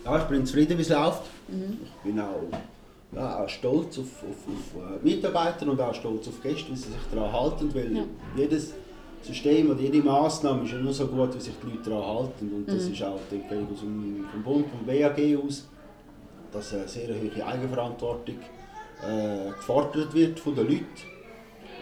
Ja, 0.05 0.19
ich 0.19 0.25
bin 0.25 0.45
zufrieden, 0.45 0.79
wie 0.79 0.83
es 0.83 0.89
läuft. 0.89 1.23
Mhm. 1.49 1.79
Ich 1.85 1.93
bin 2.03 2.21
auch, 2.21 2.43
ja, 3.13 3.45
auch 3.45 3.49
stolz 3.49 3.99
auf, 3.99 4.07
auf, 4.23 4.37
auf, 4.49 5.01
äh, 5.03 5.05
Mitarbeiter 5.05 5.69
und 5.69 5.81
auch 5.81 5.95
stolz 5.95 6.29
auf 6.29 6.43
Gäste, 6.43 6.71
wie 6.73 6.77
sie 6.77 6.89
sich 6.89 6.97
daran 7.13 7.33
halten, 7.33 7.73
weil 7.75 7.97
ja. 7.97 8.03
jedes 8.37 8.75
System 9.23 9.71
oder 9.71 9.81
jede 9.81 9.99
Maßnahme 9.99 10.65
ist 10.65 10.73
ja 10.73 10.79
nur 10.79 10.93
so 10.93 11.07
gut, 11.07 11.35
wie 11.35 11.41
sich 11.41 11.55
die 11.63 11.71
Leute 11.71 11.91
daran 11.91 12.19
halten. 12.19 12.53
Und 12.53 12.69
das 12.69 12.87
mhm. 12.87 12.93
ist 12.93 13.03
auch 13.03 13.21
die 13.31 13.37
Empfehlung 13.37 13.69
vom 13.77 14.43
Bund, 14.43 14.67
vom 14.69 14.87
BAG 14.87 15.19
aus, 15.45 15.69
dass 16.51 16.75
eine 16.75 16.89
sehr 16.89 17.09
hohe 17.09 17.47
Eigenverantwortung 17.47 18.37
äh, 19.03 19.51
gefordert 19.51 20.13
wird 20.15 20.41
von 20.41 20.55
den 20.55 20.67
Leuten. 20.67 20.85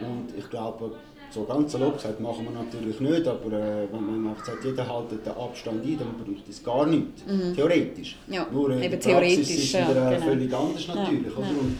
Und 0.02 0.36
ich 0.36 0.48
glaube, 0.48 0.92
so 1.30 1.44
ganz 1.44 1.72
salopp 1.72 1.96
gesagt 1.96 2.20
machen 2.20 2.44
wir 2.44 2.62
natürlich 2.62 3.00
nicht, 3.00 3.26
aber 3.26 3.52
äh, 3.52 3.86
wenn 3.92 4.22
man 4.22 4.34
sagt, 4.44 4.64
jeder 4.64 4.84
hält 4.84 5.10
den 5.12 5.32
Abstand 5.32 5.84
ein, 5.84 5.98
dann 5.98 6.14
braucht 6.14 6.48
es 6.48 6.62
gar 6.62 6.86
nichts. 6.86 7.22
Mhm. 7.26 7.54
Theoretisch. 7.54 8.16
Ja, 8.28 8.46
Nur 8.50 8.70
äh, 8.70 8.86
eben 8.86 8.98
Praxis 8.98 9.50
ist 9.50 9.74
wieder 9.74 9.94
ja, 9.94 10.10
äh, 10.10 10.14
genau. 10.14 10.26
völlig 10.26 10.54
anders 10.54 10.88
natürlich. 10.88 11.32
Ja, 11.32 11.38
oder? 11.38 11.48
Und 11.48 11.76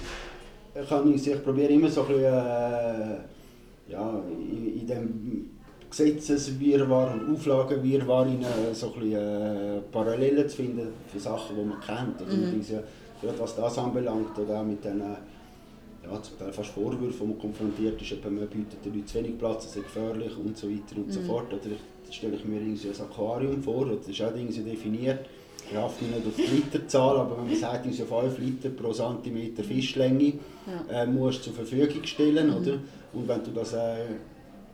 ich, 0.83 0.89
kann, 0.89 1.15
ich 1.15 1.45
probiere 1.45 1.73
immer 1.73 1.89
so 1.89 2.03
ein 2.03 2.09
bisschen, 2.09 2.25
äh, 2.25 3.17
ja, 3.89 4.23
in, 4.31 4.81
in 4.81 4.87
dem 4.87 5.51
Gesetzeswirrwarr 5.91 7.15
und 7.15 7.35
Auflagenwirrwarr 7.35 8.27
äh, 8.27 8.73
so 8.73 8.93
ein 8.95 9.01
bisschen 9.01 9.13
äh, 9.15 9.81
Parallelen 9.91 10.49
zu 10.49 10.57
finden 10.57 10.89
für 11.09 11.19
Sachen, 11.19 11.57
die 11.57 11.65
man 11.65 11.81
kennt. 11.81 12.23
Oder 12.23 12.33
mhm. 12.33 12.53
diese, 12.57 12.85
gerade 13.21 13.39
was 13.39 13.57
das 13.57 13.79
anbelangt, 13.79 14.39
oder 14.39 14.61
auch 14.61 14.65
mit 14.65 14.85
den 14.85 15.03
ja, 16.11 16.23
zum 16.23 16.39
Teil 16.39 16.53
fast 16.53 16.71
Vorwürfe, 16.71 17.21
wo 17.21 17.27
man 17.27 17.39
konfrontiert 17.39 18.01
ist, 18.01 18.25
man 18.25 18.37
bietet 18.49 18.85
den 18.85 18.95
Leuten 18.95 19.07
zu 19.07 19.19
wenig 19.19 19.39
Platz, 19.39 19.67
es 19.67 19.77
ist 19.77 19.85
gefährlich 19.85 20.37
und 20.37 20.57
so 20.57 20.69
weiter 20.69 20.97
und 20.97 21.07
mhm. 21.07 21.13
so 21.13 21.21
fort. 21.21 21.53
Oder 21.53 21.73
ich, 22.09 22.17
stelle 22.17 22.35
ich 22.35 22.45
mir 22.45 22.61
irgendwie 22.61 22.89
ein 22.89 23.01
Aquarium 23.01 23.63
vor, 23.63 23.87
das 23.87 24.09
ist 24.09 24.21
auch 24.23 24.35
irgendwie 24.35 24.61
definiert. 24.61 25.27
Ich 25.71 25.77
achte 25.77 26.05
nicht 26.05 26.27
auf 26.27 26.35
die 26.37 26.57
Literzahl, 26.57 27.19
aber 27.19 27.39
wenn 27.39 27.47
man 27.47 27.57
sagt, 27.57 27.87
irgendwie 27.87 28.03
5 28.03 28.39
Liter 28.39 28.71
pro 28.71 28.93
Zentimeter 28.93 29.63
Fischlänge 29.63 30.33
ja. 30.91 31.03
äh, 31.03 31.07
musst 31.07 31.41
du 31.41 31.45
zur 31.45 31.53
Verfügung 31.53 32.05
stellen. 32.05 32.49
Mhm. 32.49 32.57
Oder? 32.57 32.73
Und 33.13 33.29
wenn 33.29 33.45
du 33.45 33.51
das 33.53 33.75
äh, 33.75 34.07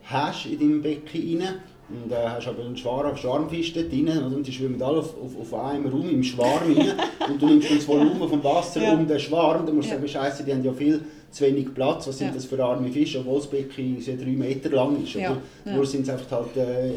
hast 0.05 0.47
in 0.47 0.59
deinem 0.59 0.83
Becken 0.83 1.43
rein, 1.43 1.55
und 1.89 2.11
äh, 2.11 2.17
hast 2.29 2.49
aber 2.49 2.65
einen 2.65 2.77
Schwarm, 2.77 3.17
Schwarmfisch 3.17 3.73
dort 3.73 3.93
drin 3.93 4.09
und 4.09 4.47
die 4.47 4.53
schwimmen 4.53 4.81
alle 4.83 4.99
auf, 4.99 5.15
auf, 5.23 5.39
auf 5.41 5.55
einem 5.55 5.87
Raum 5.87 6.09
im 6.11 6.23
Schwarm 6.23 6.75
rein 6.77 6.95
und 7.29 7.41
du 7.41 7.47
nimmst 7.47 7.71
das 7.71 7.87
Volumen 7.87 8.29
vom 8.29 8.43
Wasser 8.43 8.83
ja. 8.83 8.95
um 8.95 9.07
den 9.07 9.21
Schwarm, 9.21 9.65
dann 9.65 9.77
musst 9.77 9.89
du 9.89 9.93
ja. 9.93 9.99
sagen, 9.99 10.09
scheiße, 10.09 10.45
die 10.45 10.53
haben 10.53 10.65
ja 10.65 10.73
viel 10.73 11.01
zu 11.31 11.45
wenig 11.45 11.75
Platz, 11.75 12.07
was 12.09 12.19
sind 12.19 12.29
ja. 12.29 12.35
das 12.35 12.45
für 12.47 12.63
arme 12.63 12.91
Fische, 12.91 13.21
obwohl 13.21 13.39
das 13.39 13.47
Becken 13.49 14.01
so 14.01 14.13
drei 14.17 14.27
Meter 14.27 14.71
lang 14.71 15.03
ist. 15.03 15.15
Ja. 15.15 15.37
Nur 15.65 15.87
sind 15.87 16.07
sie 16.07 16.13
einfach 16.13 16.31
halt 16.31 16.57
äh, 16.57 16.93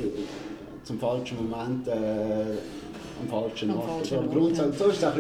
zum 0.83 0.99
falschen 0.99 1.37
Moment 1.37 1.87
äh, 1.87 1.91
am 1.91 3.27
falschen 3.29 3.71
Ort. 3.71 3.89
Falschen 3.89 4.19
also, 4.19 4.29
Grundsatz, 4.29 4.77
so 4.77 4.85
ist 4.85 4.97
es 4.97 5.03
auch 5.03 5.13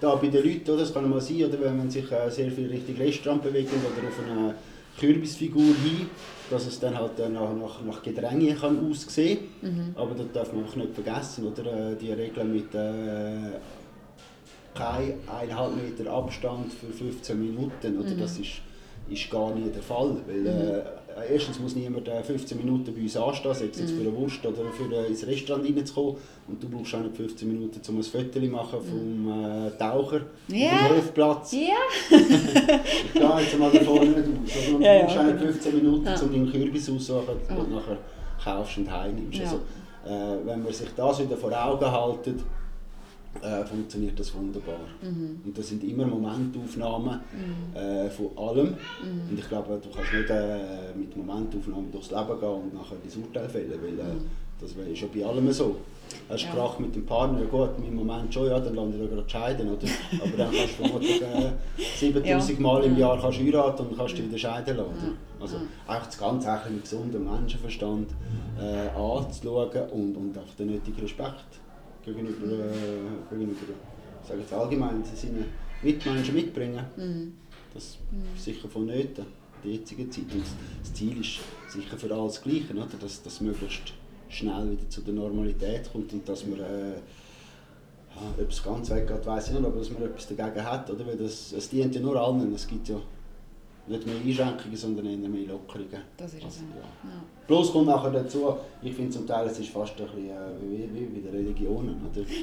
da 0.00 0.14
bei 0.16 0.28
den 0.28 0.44
Leuten, 0.44 0.70
oder? 0.70 0.80
das 0.80 0.92
kann 0.92 1.08
mal 1.08 1.20
sein, 1.20 1.44
oder 1.44 1.60
wenn 1.60 1.76
man 1.78 1.90
sich 1.90 2.10
äh, 2.12 2.30
sehr 2.30 2.50
viel 2.50 2.68
Richtung 2.68 2.96
Restaurant 2.96 3.42
bewegt 3.42 3.70
oder 3.72 4.08
auf 4.08 4.20
eine 4.24 4.54
Kürbisfigur 4.98 5.62
hin, 5.62 6.08
dass 6.50 6.66
es 6.66 6.78
dann 6.78 6.98
halt 6.98 7.18
nach, 7.18 7.52
nach, 7.54 7.82
nach 7.82 8.02
Gedränge 8.02 8.54
kann 8.54 8.90
aussehen 8.90 9.38
kann. 9.60 9.70
Mhm. 9.70 9.94
Aber 9.94 10.14
das 10.14 10.26
darf 10.32 10.52
man 10.52 10.64
auch 10.64 10.76
nicht 10.76 10.94
vergessen, 10.94 11.46
oder? 11.46 11.92
Äh, 11.92 11.96
die 11.96 12.12
Regel 12.12 12.44
mit 12.44 12.74
äh, 12.74 13.56
kein 14.76 15.14
1,5 15.50 15.70
Meter 15.74 16.12
Abstand 16.12 16.72
für 16.72 16.92
15 16.92 17.38
Minuten, 17.38 17.98
oder? 17.98 18.10
Mhm. 18.10 18.20
das 18.20 18.38
ist, 18.38 18.60
ist 19.08 19.30
gar 19.30 19.54
nie 19.54 19.70
der 19.70 19.82
Fall. 19.82 20.16
Weil, 20.26 20.40
mhm. 20.40 20.46
äh, 20.46 21.32
erstens 21.32 21.58
muss 21.58 21.74
niemand 21.74 22.08
15 22.08 22.58
äh, 22.58 22.62
Minuten 22.62 22.94
bei 22.94 23.00
uns 23.00 23.16
anstehen, 23.16 23.54
sei 23.54 23.64
es 23.66 23.78
jetzt 23.78 23.92
mhm. 23.92 23.96
für 23.96 24.00
eine 24.02 24.16
Wurst 24.16 24.44
oder 24.44 24.70
für 24.70 24.94
äh, 24.94 25.06
ins 25.06 25.26
Restaurant 25.26 25.64
reinzukommen. 25.64 26.16
Und 26.48 26.62
du 26.62 26.68
brauchst 26.68 26.94
auch 26.94 27.00
nicht 27.00 27.16
15 27.16 27.48
Minuten, 27.48 27.80
um 27.88 27.96
ein 27.96 28.02
Foto 28.02 28.40
machen 28.40 28.80
vom 28.82 29.66
äh, 29.66 29.70
Taucher 29.78 30.16
auf 30.16 30.48
dem 30.48 30.96
Hofplatz. 30.96 31.52
Ja. 31.52 31.58
ich 32.16 33.12
gehe 33.12 33.40
jetzt 33.40 33.58
mal 33.58 33.70
davon 33.70 34.00
nicht 34.00 34.18
aus. 34.18 34.56
Also, 34.56 34.78
du 34.78 34.84
ja, 34.84 35.00
brauchst 35.00 35.14
ja, 35.14 35.20
auch 35.20 35.26
nicht 35.26 35.38
15 35.40 35.74
Minuten, 35.74 36.06
ja. 36.06 36.20
um 36.20 36.32
deinen 36.32 36.52
Kürbis 36.52 36.90
auszusuchen, 36.90 37.36
du 37.48 37.74
nachher 37.74 37.98
kaufst 38.42 38.78
und 38.78 38.90
heimnimmst. 38.90 39.38
Ja. 39.38 39.44
Also, 39.44 39.56
äh, 40.06 40.46
wenn 40.46 40.62
man 40.62 40.72
sich 40.72 40.88
das 40.94 41.20
wieder 41.20 41.36
vor 41.36 41.52
Augen 41.52 41.90
hält, 41.90 42.36
äh, 43.42 43.64
funktioniert 43.64 44.18
das 44.18 44.34
wunderbar. 44.34 44.80
Mhm. 45.02 45.40
Und 45.44 45.58
das 45.58 45.68
sind 45.68 45.82
immer 45.84 46.06
Momentaufnahmen 46.06 47.20
mhm. 47.32 47.76
äh, 47.76 48.10
von 48.10 48.36
allem. 48.36 48.66
Mhm. 48.66 49.30
Und 49.30 49.38
ich 49.38 49.48
glaube, 49.48 49.80
du 49.82 49.88
kannst 49.90 50.12
nicht 50.12 50.30
äh, 50.30 50.94
mit 50.96 51.16
Momentaufnahmen 51.16 51.90
durchs 51.92 52.10
Leben 52.10 52.40
gehen 52.40 52.48
und 52.48 52.74
nachher 52.74 52.96
das 53.04 53.16
Urteil 53.16 53.48
fällen, 53.48 53.80
weil 53.82 53.98
äh, 53.98 54.14
mhm. 54.14 54.28
das 54.60 54.72
ist 54.72 54.98
schon 54.98 55.08
bei 55.14 55.24
allem 55.24 55.52
so. 55.52 55.76
Hast 56.28 56.44
du 56.44 56.48
ja. 56.48 56.54
Krach 56.54 56.78
mit 56.78 56.94
dem 56.94 57.04
Partner, 57.04 57.40
ja 57.40 57.46
gut, 57.46 57.70
im 57.78 57.94
Moment 57.94 58.32
schon, 58.32 58.46
ja, 58.46 58.60
dann 58.60 58.74
lande 58.74 58.96
ich 58.96 59.02
da 59.02 59.14
gerade 59.14 59.28
scheiden, 59.28 59.68
oder? 59.68 59.86
Aber 60.22 60.36
dann 60.36 60.52
kannst 60.52 60.78
du 60.78 60.84
vermutlich 60.84 61.22
äh, 61.22 61.52
7000 61.96 62.58
ja. 62.58 62.62
Mal 62.62 62.84
im 62.84 62.96
Jahr 62.96 63.20
kannst 63.20 63.38
heiraten 63.40 63.86
und 63.86 63.96
kannst 63.96 64.16
dich 64.16 64.24
wieder 64.24 64.38
scheiden 64.38 64.76
lassen. 64.76 65.16
Also 65.40 65.56
einfach 65.86 66.06
das 66.06 66.18
Ganze 66.18 66.60
mit 66.70 66.82
gesundem 66.82 67.24
Menschenverstand 67.24 68.10
äh, 68.60 68.88
anzuschauen 68.96 69.90
und, 69.92 70.16
und 70.16 70.38
einfach 70.38 70.54
den 70.54 70.68
nötigen 70.68 71.00
Respekt 71.00 71.60
gegenüber, 72.06 72.46
äh, 72.46 73.30
gegenüber 73.30 73.74
sage 74.26 74.40
jetzt 74.40 74.52
allgemein, 74.52 75.04
seinen 75.04 75.44
Mitmenschen 75.82 76.34
mitbringen. 76.34 76.84
Mhm. 76.96 77.32
Das 77.74 77.98
ist 78.34 78.44
sicher 78.44 78.68
von 78.68 78.86
nöten 78.86 79.24
in 79.62 79.70
der 79.70 79.72
jetzigen 79.72 80.10
Zeit. 80.10 80.24
Und 80.32 80.44
das 80.82 80.94
Ziel 80.94 81.20
ist 81.20 81.40
sicher 81.68 81.96
für 81.96 82.12
alles 82.12 82.34
das 82.34 82.42
Gleiche, 82.42 82.72
oder? 82.72 82.86
Dass 83.00 83.22
das 83.22 83.40
möglichst 83.40 83.92
schnell 84.28 84.72
wieder 84.72 84.88
zu 84.88 85.02
der 85.02 85.14
Normalität 85.14 85.90
kommt 85.92 86.12
und 86.12 86.28
dass 86.28 86.46
man 86.46 86.60
äh, 86.60 86.94
ob 88.38 88.50
es 88.50 88.62
ganz 88.62 88.90
weggeht, 88.90 89.26
weiß 89.26 89.48
ich 89.48 89.52
nicht, 89.54 89.64
aber 89.64 89.78
dass 89.78 89.90
man 89.90 90.02
etwas 90.02 90.26
dagegen 90.26 90.64
hat, 90.64 90.90
oder? 90.90 91.06
Weil 91.06 91.16
das, 91.16 91.52
es 91.52 91.68
dient 91.68 91.94
ja 91.94 92.00
nur 92.00 92.16
allen. 92.16 92.54
Es 92.54 92.66
gibt 92.66 92.88
ja 92.88 92.96
nicht 93.88 94.06
mehr 94.06 94.16
Einschränkungen, 94.16 94.76
sondern 94.76 95.06
eher 95.06 95.16
mehr 95.16 95.46
Lockerungen. 95.46 96.02
Das 96.16 96.34
ist 96.34 96.44
also, 96.44 96.60
ja. 96.74 97.08
ja. 97.08 97.22
Plus 97.46 97.72
kommt 97.72 97.86
nachher 97.86 98.10
dazu, 98.10 98.56
ich 98.82 98.92
finde 98.92 99.10
zum 99.10 99.26
Teil, 99.26 99.46
es 99.46 99.58
ist 99.58 99.70
fast 99.70 99.98
ein 100.00 100.06
bisschen 100.06 100.30
äh, 100.30 100.32
wie, 100.62 100.88
wie, 100.92 101.14
wie 101.14 101.20
die 101.20 101.28
Religionen. 101.28 102.00
Oder? 102.10 102.24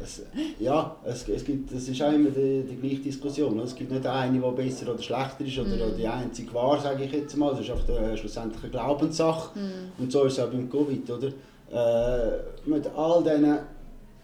Es, 0.00 0.22
ja, 0.60 0.94
es, 1.04 1.28
es, 1.28 1.44
gibt, 1.44 1.72
es 1.72 1.88
ist 1.88 2.00
auch 2.00 2.12
immer 2.12 2.30
die, 2.30 2.62
die 2.62 2.76
gleiche 2.76 3.02
Diskussion. 3.02 3.58
Es 3.58 3.74
gibt 3.74 3.90
nicht 3.90 4.06
eine, 4.06 4.38
die 4.38 4.50
besser 4.62 4.92
oder 4.92 5.02
schlechter 5.02 5.44
ist 5.44 5.58
oder, 5.58 5.88
mm. 5.88 5.96
die 5.96 6.06
einzige 6.06 6.54
wahr, 6.54 6.80
sage 6.80 7.02
ich 7.02 7.10
jetzt 7.10 7.36
mal. 7.36 7.52
Es 7.54 7.62
ist 7.62 7.70
einfach 7.70 7.98
eine, 7.98 8.16
schlussendlich 8.16 8.70
Glaubenssache. 8.70 9.58
Mm. 9.58 10.00
Und 10.00 10.12
so 10.12 10.22
ist 10.22 10.34
es 10.34 10.38
auch 10.38 10.50
beim 10.50 10.70
Covid. 10.70 11.10
Oder? 11.10 11.26
Äh, 11.26 12.38
mit 12.64 12.86
all 12.94 13.24
diesen 13.24 13.58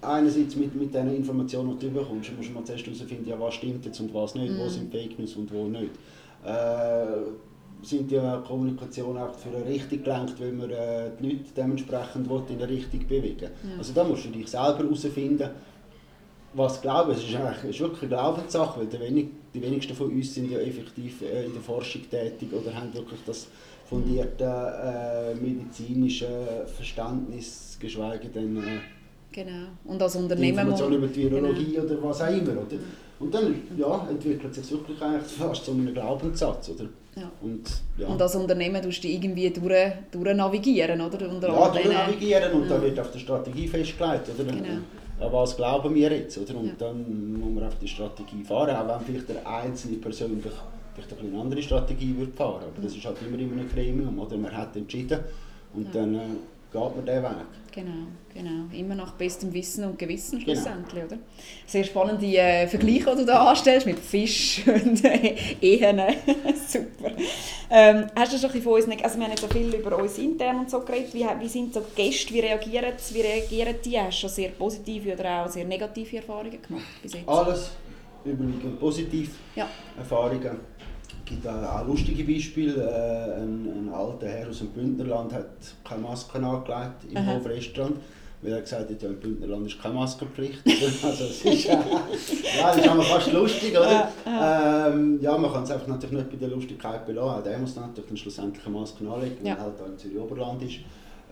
einerseits 0.00 0.54
mit, 0.54 0.76
mit 0.76 0.94
den 0.94 1.12
Informationen, 1.12 1.76
die 1.76 1.88
du 1.88 1.92
bekommst, 1.92 2.30
musst 2.36 2.50
du 2.50 2.52
mal 2.52 2.62
zuerst 2.62 2.86
herausfinden, 2.86 3.28
ja, 3.28 3.40
was 3.40 3.54
stimmt 3.54 3.84
jetzt 3.84 3.98
und 3.98 4.14
was 4.14 4.36
nicht, 4.36 4.52
mm. 4.52 4.58
wo 4.58 4.68
sind 4.68 4.92
Fake 4.92 5.18
News 5.18 5.34
und 5.34 5.52
wo 5.52 5.66
nicht 5.66 5.90
äh, 6.44 7.84
sind 7.84 8.10
die 8.10 8.20
Kommunikation 8.46 9.16
auch 9.18 9.34
für 9.34 9.50
eine 9.50 9.66
Richtung 9.66 10.02
gelenkt, 10.02 10.40
weil 10.40 10.52
man 10.52 10.70
äh, 10.70 11.10
die 11.20 11.30
Leute 11.30 11.44
dementsprechend 11.56 12.26
in 12.26 12.56
eine 12.56 12.68
Richtung 12.68 13.06
bewegen 13.06 13.42
ja. 13.42 13.78
Also 13.78 13.92
da 13.92 14.04
musst 14.04 14.24
du 14.24 14.30
dich 14.30 14.48
selber 14.48 14.78
herausfinden, 14.78 15.50
was 16.54 16.80
glauben. 16.80 17.12
Es 17.12 17.18
ist, 17.18 17.34
eigentlich, 17.34 17.70
ist 17.70 17.80
wirklich 17.80 18.02
eine 18.02 18.08
Glaubenssache, 18.10 18.80
weil 18.80 18.86
die, 18.86 19.00
wenig, 19.00 19.26
die 19.52 19.62
wenigsten 19.62 19.94
von 19.94 20.10
uns 20.10 20.34
sind 20.34 20.50
ja 20.50 20.58
effektiv 20.58 21.22
äh, 21.22 21.46
in 21.46 21.52
der 21.52 21.62
Forschung 21.62 22.02
tätig 22.08 22.48
oder 22.52 22.74
haben 22.74 22.92
wirklich 22.94 23.20
das 23.26 23.48
fundierte 23.86 24.44
äh, 24.44 25.34
medizinische 25.34 26.66
Verständnis, 26.66 27.76
geschweige 27.78 28.28
denn 28.28 28.56
äh, 28.56 28.60
genau. 29.30 29.66
Und 29.84 30.00
als 30.00 30.16
Unternehmen 30.16 30.58
Information 30.58 30.92
über 30.94 31.06
die 31.06 31.30
Virologie 31.30 31.72
genau. 31.72 31.84
oder 31.84 32.02
was 32.02 32.22
auch 32.22 32.28
immer. 32.28 32.52
Oder? 32.52 32.78
Und 33.24 33.34
dann 33.34 33.54
ja, 33.78 34.06
entwickelt 34.10 34.54
sich 34.54 34.70
wirklich 34.70 35.00
eigentlich 35.00 35.32
fast 35.32 35.64
zu 35.64 35.70
einem 35.70 35.94
Glaubenssatz. 35.94 36.68
Oder? 36.68 36.84
Ja. 37.16 37.30
Und, 37.40 37.70
ja. 37.96 38.06
und 38.06 38.20
als 38.20 38.36
Unternehmen 38.36 38.82
tust 38.82 39.02
du 39.02 39.08
irgendwie 39.08 39.48
durch, 39.48 39.92
durch 40.10 40.36
navigieren, 40.36 41.00
oder? 41.00 41.30
Unter 41.30 41.48
ja, 41.48 41.68
durch 41.70 41.86
navigieren 41.86 42.52
und 42.52 42.62
ja. 42.64 42.68
dann 42.68 42.82
wird 42.82 43.00
auf 43.00 43.10
der 43.12 43.18
Strategie 43.18 43.66
festgelegt. 43.66 44.28
Oder? 44.28 44.44
Genau. 44.44 44.78
An 45.20 45.32
was 45.32 45.56
glauben 45.56 45.94
wir 45.94 46.12
jetzt? 46.12 46.36
Oder? 46.36 46.54
Und 46.54 46.66
ja. 46.66 46.72
dann 46.76 47.40
muss 47.40 47.54
man 47.54 47.64
auf 47.64 47.78
die 47.78 47.88
Strategie 47.88 48.44
fahren, 48.44 48.76
auch 48.76 48.88
wenn 48.88 49.06
vielleicht 49.06 49.28
der 49.30 49.48
Einzelne 49.48 49.96
persönlich 49.96 50.44
vielleicht 50.94 51.18
eine 51.18 51.40
andere 51.40 51.62
Strategie 51.62 52.14
würde 52.18 52.32
fahren 52.32 52.64
Aber 52.64 52.82
das 52.82 52.94
ist 52.94 53.06
halt 53.06 53.16
immer 53.26 53.38
in 53.38 53.52
einem 53.52 53.70
Gremium. 53.70 54.18
Oder? 54.18 54.36
Man 54.36 54.54
hat 54.54 54.76
entschieden 54.76 55.20
und 55.74 55.94
dann... 55.94 56.20
Geht 56.74 56.96
man 56.96 57.06
diesen 57.06 57.22
Weg. 57.22 57.46
Genau, 57.72 58.06
genau. 58.34 58.64
Immer 58.72 58.96
nach 58.96 59.12
bestem 59.12 59.54
Wissen 59.54 59.84
und 59.84 59.96
Gewissen 59.96 60.40
genau. 60.40 60.54
schlussendlich, 60.54 61.02
genau. 61.04 61.06
oder? 61.06 61.18
Sehr 61.66 61.84
spannende 61.84 62.26
äh, 62.26 62.66
Vergleiche, 62.66 63.12
die 63.12 63.18
du 63.18 63.26
da 63.26 63.46
anstellst 63.46 63.86
mit 63.86 64.00
Fisch 64.00 64.60
und 64.66 65.04
äh, 65.04 65.36
Ehen. 65.60 66.02
Super. 66.68 67.12
Ähm, 67.70 68.06
hast 68.16 68.32
du 68.32 68.38
schon 68.38 68.50
ein 68.50 68.60
von 68.60 68.72
uns, 68.72 68.88
also 68.88 69.18
wir 69.18 69.24
haben 69.24 69.30
jetzt 69.30 69.42
so 69.42 69.46
viel 69.46 69.72
über 69.72 69.96
uns 69.96 70.18
intern 70.18 70.58
und 70.58 70.70
so 70.70 70.80
geredet, 70.80 71.14
wie, 71.14 71.24
wie 71.38 71.48
sind 71.48 71.72
so 71.72 71.80
die 71.80 72.02
Gäste, 72.02 72.34
wie 72.34 72.40
reagieren, 72.40 72.92
wie 73.12 73.20
reagieren 73.20 73.76
die? 73.84 74.00
Hast 74.00 74.16
du 74.16 74.20
schon 74.22 74.30
sehr 74.30 74.48
positive 74.48 75.12
oder 75.12 75.44
auch 75.44 75.48
sehr 75.48 75.64
negative 75.64 76.16
Erfahrungen 76.16 76.60
gemacht 76.60 77.02
bis 77.02 77.14
jetzt? 77.14 77.28
Alles 77.28 77.70
überwiegend 78.24 78.80
positiv. 78.80 79.30
Ja. 79.54 79.68
Erfahrungen. 79.96 80.58
Gibt 81.24 81.46
auch 81.46 81.86
lustige 81.86 82.24
Beispiele. 82.24 82.74
Äh, 82.74 83.42
ein, 83.42 83.66
ein, 83.66 83.88
alter 83.92 84.28
Herr 84.28 84.48
aus 84.48 84.58
dem 84.58 84.68
Bündnerland 84.68 85.32
hat 85.32 85.46
keine 85.84 86.02
Maske 86.02 86.38
angelegt 86.38 87.04
im 87.10 87.16
Aha. 87.16 87.36
Hofrestaurant. 87.36 87.96
Weil 88.42 88.52
er 88.52 88.60
gesagt 88.60 88.90
hat, 88.90 89.02
ja, 89.02 89.08
im 89.08 89.20
Bündnerland 89.20 89.66
ist 89.66 89.80
keine 89.80 89.94
Maskenpflicht. 89.94 90.60
also, 91.02 91.24
es 91.24 91.44
ist, 91.44 91.66
äh, 91.66 91.72
ja, 92.58 92.74
das 92.74 92.76
ist 92.76 93.06
fast 93.08 93.32
lustig, 93.32 93.72
oder? 93.72 94.12
Ähm, 94.26 95.18
ja, 95.22 95.38
man 95.38 95.50
kann 95.50 95.62
es 95.62 95.70
einfach 95.70 95.86
natürlich 95.86 96.16
nicht 96.16 96.30
bei 96.30 96.36
der 96.36 96.48
Lustigkeit 96.48 97.06
belassen. 97.06 97.30
Auch 97.30 97.42
der 97.42 97.58
muss 97.58 97.74
natürlich 97.74 98.06
dann 98.06 98.16
schlussendlich 98.18 98.66
eine 98.66 98.76
Maske 98.76 99.08
anlegen, 99.08 99.36
wenn 99.38 99.46
ja. 99.46 99.54
er 99.54 99.62
halt 99.62 99.80
auch 99.80 99.86
im 99.86 99.96
Zürich 99.96 100.18
Oberland 100.18 100.62
ist. 100.62 100.80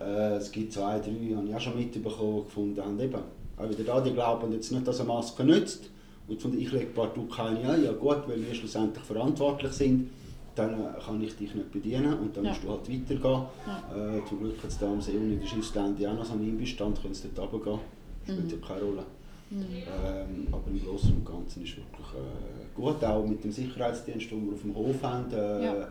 Äh, 0.01 0.37
es 0.37 0.51
gibt 0.51 0.73
zwei, 0.73 0.97
drei, 0.99 1.35
habe 1.35 1.47
ich 1.47 1.55
auch 1.55 1.61
schon 1.61 1.77
mitbekommen, 1.77 2.45
gefunden 2.45 2.81
haben, 2.81 2.99
eben, 2.99 3.19
auch 3.57 3.69
wieder 3.69 3.83
da, 3.83 4.01
die 4.01 4.13
glauben 4.13 4.51
jetzt 4.51 4.71
nicht, 4.71 4.87
dass 4.87 4.99
eine 4.99 5.09
Maske 5.09 5.43
nützt. 5.43 5.89
Und 6.27 6.41
von 6.41 6.57
ich 6.57 6.71
lege 6.71 6.87
partout 6.87 7.27
keine 7.27 7.59
ein, 7.69 7.83
ja 7.83 7.91
gut, 7.91 8.27
weil 8.27 8.45
wir 8.45 8.53
schlussendlich 8.53 9.03
verantwortlich 9.03 9.71
sind, 9.73 10.09
dann 10.55 10.73
äh, 10.73 10.99
kann 11.05 11.21
ich 11.21 11.35
dich 11.35 11.53
nicht 11.53 11.71
bedienen 11.71 12.13
und 12.19 12.35
dann 12.35 12.45
ja. 12.45 12.51
musst 12.51 12.63
du 12.63 12.69
halt 12.69 12.89
weitergehen. 12.89 13.41
Ja. 13.67 14.17
Äh, 14.17 14.25
zum 14.25 14.39
Glück 14.39 14.55
jetzt 14.63 14.81
da 14.81 14.91
am 14.91 15.01
See 15.01 15.17
und 15.17 15.31
in 15.31 15.39
der 15.39 15.47
Schiffslände 15.47 16.09
auch 16.09 16.15
noch 16.15 16.25
so 16.25 16.33
einen 16.33 16.47
Imbestand, 16.47 17.01
können 17.01 17.13
sie 17.13 17.29
dort 17.33 17.51
runtergehen. 17.51 17.79
Spielt 18.23 18.43
mhm. 18.45 18.49
ja 18.49 18.67
keine 18.67 18.81
Rolle. 18.81 19.05
Mhm. 19.49 19.65
Ähm, 20.05 20.47
aber 20.51 20.63
im 20.67 20.83
Großen 20.83 21.13
und 21.13 21.25
Ganzen 21.25 21.63
ist 21.63 21.77
wirklich 21.77 22.07
äh, 22.15 22.75
gut, 22.75 23.03
auch 23.03 23.25
mit 23.25 23.43
dem 23.43 23.51
Sicherheitsdienst, 23.51 24.31
den 24.31 24.45
wir 24.47 24.53
auf 24.53 24.61
dem 24.61 24.75
Hof 24.75 25.03
haben. 25.03 25.31
Äh, 25.31 25.65
ja. 25.65 25.87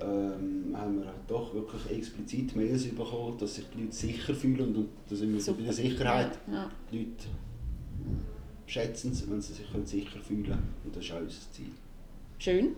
ähm, 0.00 0.74
haben 0.76 0.96
wir 0.98 1.12
doch 1.26 1.52
wirklich 1.54 1.98
explizit 1.98 2.54
Mails 2.56 2.84
bekommen, 2.84 3.36
dass 3.38 3.56
sich 3.56 3.64
die 3.74 3.82
Leute 3.82 3.94
sicher 3.94 4.34
fühlen 4.34 4.76
und, 4.76 4.88
da 5.08 5.16
sind 5.16 5.34
wir 5.34 5.54
bei 5.54 5.62
der 5.62 5.72
Sicherheit. 5.72 6.38
Die 6.92 6.98
Leute 6.98 7.26
schätzen 8.66 9.12
es, 9.12 9.28
wenn 9.28 9.40
sie 9.40 9.54
sich 9.54 9.66
sicher 9.84 10.20
fühlen. 10.20 10.58
Und 10.84 10.96
das 10.96 11.04
ist 11.04 11.12
auch 11.12 11.20
unser 11.20 11.52
Ziel. 11.52 11.70
Schön. 12.38 12.76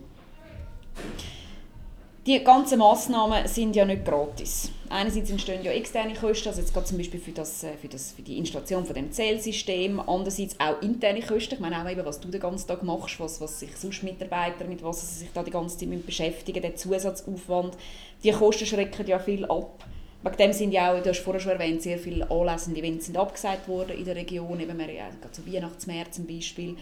Die 2.26 2.43
ganzen 2.43 2.81
Massnahmen 2.81 3.47
sind 3.47 3.76
ja 3.76 3.85
nicht 3.85 4.05
gratis. 4.05 4.73
Einerseits 4.88 5.31
entstehen 5.31 5.62
ja 5.62 5.71
externe 5.71 6.12
Kosten, 6.12 6.49
also 6.49 6.61
jetzt 6.61 6.75
gerade 6.75 6.87
zum 6.87 6.99
Beispiel 6.99 7.21
für, 7.21 7.31
das, 7.31 7.62
äh, 7.62 7.76
für, 7.81 7.87
das, 7.87 8.11
für 8.11 8.23
die 8.23 8.38
Installation 8.38 8.85
von 8.85 8.97
dem 8.97 9.12
Zählsystem, 9.12 10.00
andererseits 10.00 10.59
auch 10.59 10.83
interne 10.83 11.23
Kosten. 11.23 11.55
Ich 11.55 11.61
meine 11.61 11.81
auch 11.81 11.88
eben, 11.88 12.05
was 12.05 12.19
du 12.19 12.26
den 12.26 12.40
ganzen 12.40 12.66
Tag 12.66 12.83
machst, 12.83 13.21
was, 13.21 13.40
was 13.40 13.61
sich 13.61 13.76
sonst 13.76 14.02
Mitarbeiter, 14.02 14.64
mit 14.64 14.83
was 14.83 15.02
sie 15.02 15.21
sich 15.21 15.28
da 15.33 15.45
die 15.45 15.52
ganze 15.52 15.78
Zeit 15.78 16.05
beschäftigen, 16.05 16.62
der 16.62 16.75
Zusatzaufwand, 16.75 17.76
die 18.25 18.33
Kosten 18.33 18.66
schrecken 18.66 19.07
ja 19.07 19.21
viel 19.21 19.45
ab. 19.45 19.85
Wegen 20.26 20.37
dem 20.38 20.52
sind 20.52 20.73
ja 20.73 20.92
auch, 20.92 21.00
du 21.00 21.11
hast 21.11 21.21
vorher 21.21 21.40
schon 21.40 21.52
erwähnt, 21.52 21.83
sehr 21.83 21.99
viele 21.99 22.28
anlässende 22.28 22.80
Events 22.80 23.06
sind 23.06 23.16
abgesagt 23.16 23.68
worden 23.68 23.97
in 23.97 24.04
der 24.04 24.16
Region, 24.16 24.59
eben 24.59 24.76
wir, 24.76 24.92
ja, 24.92 25.09
gerade 25.21 25.33
so 25.33 25.47
Weihnachtsmärz 25.47 26.16
zum 26.16 26.26
Beispiel. 26.26 26.75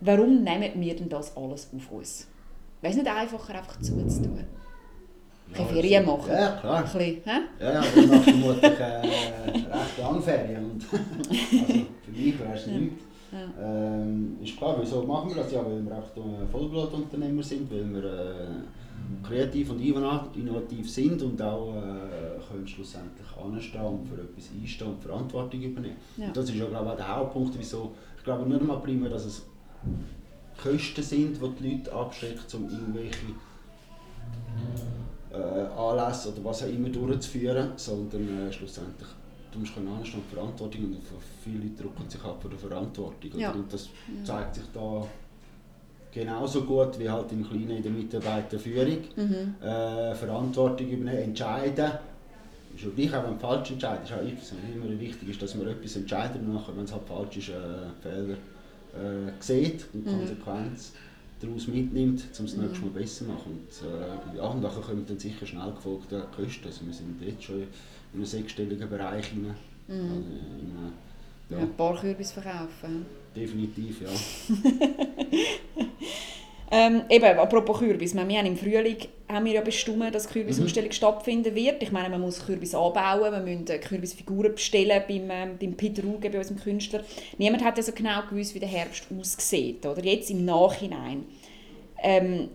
Warum 0.00 0.42
nehmen 0.42 0.72
wir 0.74 0.94
denn 0.94 1.08
das 1.08 1.34
alles 1.34 1.70
auf 1.74 1.90
uns? 1.90 2.28
Wäre 2.82 2.92
es 2.92 2.98
nicht 2.98 3.10
einfacher, 3.10 3.54
einfach 3.54 3.80
zuzutun? 3.80 4.44
Ja, 5.54 5.60
ein 5.60 5.66
Ferien 5.68 6.04
machen? 6.04 6.30
Ja, 6.30 6.56
klar. 6.60 6.76
Ein 6.76 6.84
bisschen, 6.84 7.22
hä? 7.24 7.30
Ja, 7.60 7.72
ja, 7.72 7.84
wir 7.94 8.06
machen 8.06 8.22
vermutlich 8.22 8.80
äh, 8.80 9.00
recht 9.00 9.98
lange 9.98 10.20
Ferien. 10.20 10.64
Und 10.70 10.84
also 10.92 11.84
für 12.04 12.10
mich 12.10 12.38
wäre 12.38 12.54
es 12.54 12.66
ja. 12.66 12.72
nichts. 12.72 13.04
Ja. 13.32 13.64
Ähm, 13.66 14.38
ist 14.42 14.56
klar, 14.58 14.76
wieso 14.80 15.02
machen 15.02 15.34
wir 15.34 15.42
das? 15.42 15.52
Ja, 15.52 15.64
weil 15.64 15.82
wir 15.82 15.96
auch 15.96 16.50
Vollblutunternehmer 16.52 17.42
sind, 17.42 17.70
weil 17.70 17.94
wir 17.94 18.04
äh, 18.04 18.46
kreativ 19.22 19.70
und 19.70 19.80
innovativ 19.80 20.90
sind 20.90 21.22
und 21.22 21.40
auch 21.40 21.74
äh, 21.76 22.40
können 22.48 22.66
schlussendlich 22.66 23.26
anstehen 23.36 23.84
und 23.84 24.08
für 24.08 24.20
etwas 24.20 24.50
einstehen 24.50 24.88
und 24.88 25.02
Verantwortung 25.02 25.62
übernehmen. 25.62 25.96
Ja. 26.16 26.28
Und 26.28 26.36
das 26.36 26.48
ist 26.48 26.56
ja 26.56 26.66
glaube 26.66 26.90
ich, 26.90 26.96
der 26.96 27.16
Hauptpunkt, 27.16 27.58
wieso 27.58 27.92
ich 28.16 28.24
glaube 28.24 28.48
nicht 28.48 28.60
einmal 28.60 28.80
primär, 28.80 29.10
dass 29.10 29.24
es 29.24 29.46
Kosten 30.62 31.02
sind, 31.02 31.36
die 31.36 31.62
die 31.62 31.70
Leute 31.70 31.92
abschreckt, 31.92 32.54
um 32.54 32.64
irgendwelche 32.64 33.18
äh, 35.32 35.36
Anlässe 35.36 36.32
oder 36.32 36.44
was 36.44 36.62
auch 36.62 36.68
immer 36.68 36.88
durchzuführen, 36.88 37.72
sondern 37.76 38.48
äh, 38.48 38.52
schlussendlich 38.52 39.08
du 39.54 39.60
musst 39.60 39.72
anstehen 39.76 40.20
und 40.20 40.32
Verantwortung 40.32 40.84
und 40.84 40.98
viele 41.42 41.58
Leute 41.58 41.82
drücken 41.82 42.10
sich 42.10 42.22
ab 42.24 42.42
von 42.42 42.50
der 42.50 42.58
Verantwortung. 42.58 43.38
Ja. 43.38 43.52
Und 43.52 43.72
das 43.72 43.88
zeigt 44.24 44.56
sich 44.56 44.64
da 44.72 45.06
genauso 46.14 46.62
gut 46.62 46.98
wie 46.98 47.10
halt 47.10 47.32
im 47.32 47.46
Kleinen 47.46 47.70
in 47.70 47.82
der 47.82 47.92
Mitarbeiterführung. 47.92 48.98
Mhm. 49.16 49.54
Äh, 49.60 50.14
Verantwortung 50.14 50.88
übernehmen, 50.88 51.22
entscheiden. 51.22 51.90
Ist 52.74 52.84
ja 52.84 52.90
gleich 52.94 53.14
auch 53.14 53.28
wenn 53.28 53.38
falsch 53.38 53.72
entscheidest. 53.72 54.12
Ist 54.12 54.52
auch 54.52 54.74
immer 54.74 55.00
wichtig 55.00 55.28
ist, 55.28 55.42
dass 55.42 55.54
man 55.54 55.66
etwas 55.68 55.96
entscheiden 55.96 56.52
nachher, 56.52 56.76
wenn 56.76 56.84
es 56.84 56.92
halt 56.92 57.06
falsch 57.06 57.36
ist, 57.36 57.48
äh, 57.50 57.52
Fehler 58.02 58.34
äh, 58.94 59.32
sieht 59.40 59.86
und 59.92 60.06
mhm. 60.06 60.18
Konsequenz 60.18 60.92
daraus 61.40 61.66
mitnimmt, 61.68 62.24
um 62.38 62.44
es 62.44 62.56
mhm. 62.56 62.62
nächstes 62.62 62.82
Mal 62.82 62.90
besser 62.90 63.24
zu 63.24 63.24
machen. 63.24 63.52
Und, 63.52 64.34
äh, 64.34 64.36
ja, 64.38 64.44
und 64.44 64.62
nachher 64.62 64.80
kommen 64.80 65.04
dann 65.06 65.18
sicher 65.18 65.46
schnell 65.46 65.72
gefolgte 65.72 66.26
Kosten. 66.34 66.66
Also 66.66 66.86
wir 66.86 66.92
sind 66.92 67.20
jetzt 67.22 67.42
schon 67.42 67.56
in 67.60 67.68
einem 68.14 68.24
sechsstelligen 68.24 68.88
Bereich. 68.88 69.30
Rein, 69.32 69.54
mhm. 69.88 69.94
also 69.94 70.14
in 70.60 70.76
einem, 70.76 70.92
ja. 71.50 71.58
Ein 71.58 71.76
paar 71.76 71.94
Kürbis 72.00 72.32
verkaufen. 72.32 73.04
Definitiv, 73.36 74.00
ja. 74.00 74.08
Ähm, 76.76 77.02
eben, 77.08 77.38
apropos 77.38 77.78
Kürbis, 77.78 78.16
wir 78.16 78.22
haben 78.22 78.46
im 78.46 78.56
Frühling 78.56 78.96
haben 79.28 79.44
wir 79.44 79.52
ja 79.52 79.60
bestimmt, 79.60 80.12
dass 80.12 80.28
Kürbisausstellung 80.28 80.88
mhm. 80.88 80.92
stattfinden 80.92 81.54
wird. 81.54 81.80
Ich 81.84 81.92
meine, 81.92 82.08
man 82.08 82.20
muss 82.20 82.44
Kürbis 82.44 82.74
anbauen, 82.74 83.30
wir 83.30 83.38
müssen 83.38 83.80
Kürbisfiguren 83.80 84.56
bestellen 84.56 85.00
beim, 85.06 85.30
ähm, 85.30 85.56
beim 85.56 85.74
Peter 85.74 86.02
Ruge, 86.02 86.30
bei 86.30 86.38
unserem 86.38 86.58
Künstler. 86.58 87.04
Niemand 87.38 87.62
hat 87.62 87.76
also 87.76 87.92
genau 87.92 88.22
gewusst, 88.28 88.56
wie 88.56 88.58
der 88.58 88.68
Herbst 88.68 89.06
aussieht, 89.16 89.86
oder? 89.86 90.04
Jetzt 90.04 90.30
im 90.30 90.44
Nachhinein. 90.44 91.26
Ähm, 92.02 92.48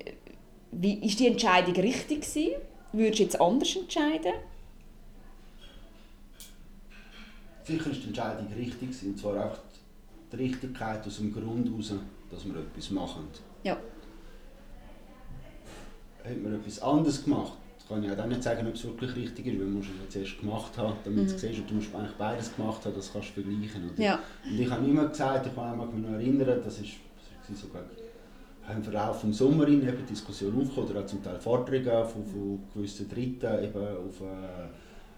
wie, 0.74 0.96
ist 0.96 1.18
die 1.22 1.28
Entscheidung 1.28 1.76
richtig 1.76 2.24
gewesen? 2.24 2.56
Würdest 2.92 3.20
du 3.20 3.24
jetzt 3.24 3.40
anders 3.40 3.74
entscheiden? 3.74 4.34
Sicher 7.64 7.90
ist 7.90 8.04
die 8.04 8.08
Entscheidung 8.08 8.48
richtig, 8.54 8.90
und 9.02 9.18
zwar 9.18 9.46
auch 9.46 9.58
die 10.34 10.36
Richtigkeit 10.36 11.08
aus 11.08 11.20
dem 11.20 11.34
Grund 11.34 11.70
heraus, 11.70 11.94
dass 12.30 12.46
wir 12.46 12.60
etwas 12.60 12.92
machen. 12.92 13.26
Ja 13.64 13.78
hat 16.24 16.44
man 16.44 16.56
etwas 16.56 16.82
anderes 16.82 17.24
gemacht. 17.24 17.54
Kann 17.88 18.04
ich 18.04 18.12
auch 18.12 18.26
nicht 18.28 18.44
sagen, 18.44 18.68
ob 18.68 18.76
es 18.76 18.84
wirklich 18.84 19.16
richtig 19.16 19.48
ist, 19.48 19.60
weil 19.60 19.66
man 19.66 19.82
es 19.82 19.88
ja 19.88 20.10
zuerst 20.10 20.40
gemacht 20.40 20.78
haben, 20.78 20.94
damit 21.04 21.24
mhm. 21.24 21.28
du 21.28 21.36
es 21.36 21.42
siehst. 21.42 21.60
Und 21.60 21.70
du 21.72 21.74
musst 21.76 21.96
eigentlich 21.96 22.16
beides 22.18 22.56
gemacht 22.56 22.86
haben, 22.86 22.96
das 22.96 23.12
kannst 23.12 23.30
du 23.30 23.42
vergleichen. 23.42 23.90
Oder? 23.90 24.04
Ja. 24.04 24.20
Und 24.46 24.60
ich 24.60 24.70
habe 24.70 24.86
immer 24.86 25.08
gesagt, 25.08 25.48
ich 25.48 25.56
kann 25.56 25.78
mich 25.78 26.08
noch 26.08 26.14
erinnern, 26.14 26.62
das 26.64 26.80
ist, 26.80 26.92
das 27.50 27.62
sogar 27.62 27.82
im 28.72 28.84
Verlauf 28.84 29.22
des 29.22 29.38
Sommers 29.38 29.68
eben 29.70 30.06
Diskussionen 30.08 30.62
aufgekommen, 30.62 30.92
oder 30.92 31.02
auch 31.02 31.06
zum 31.08 31.24
Teil 31.24 31.40
Vorträge 31.40 32.06
von, 32.06 32.24
von 32.24 32.60
gewissen 32.76 33.10
Dritten 33.10 33.64
eben 33.64 33.82
auf 33.82 34.22
äh, 34.22 34.66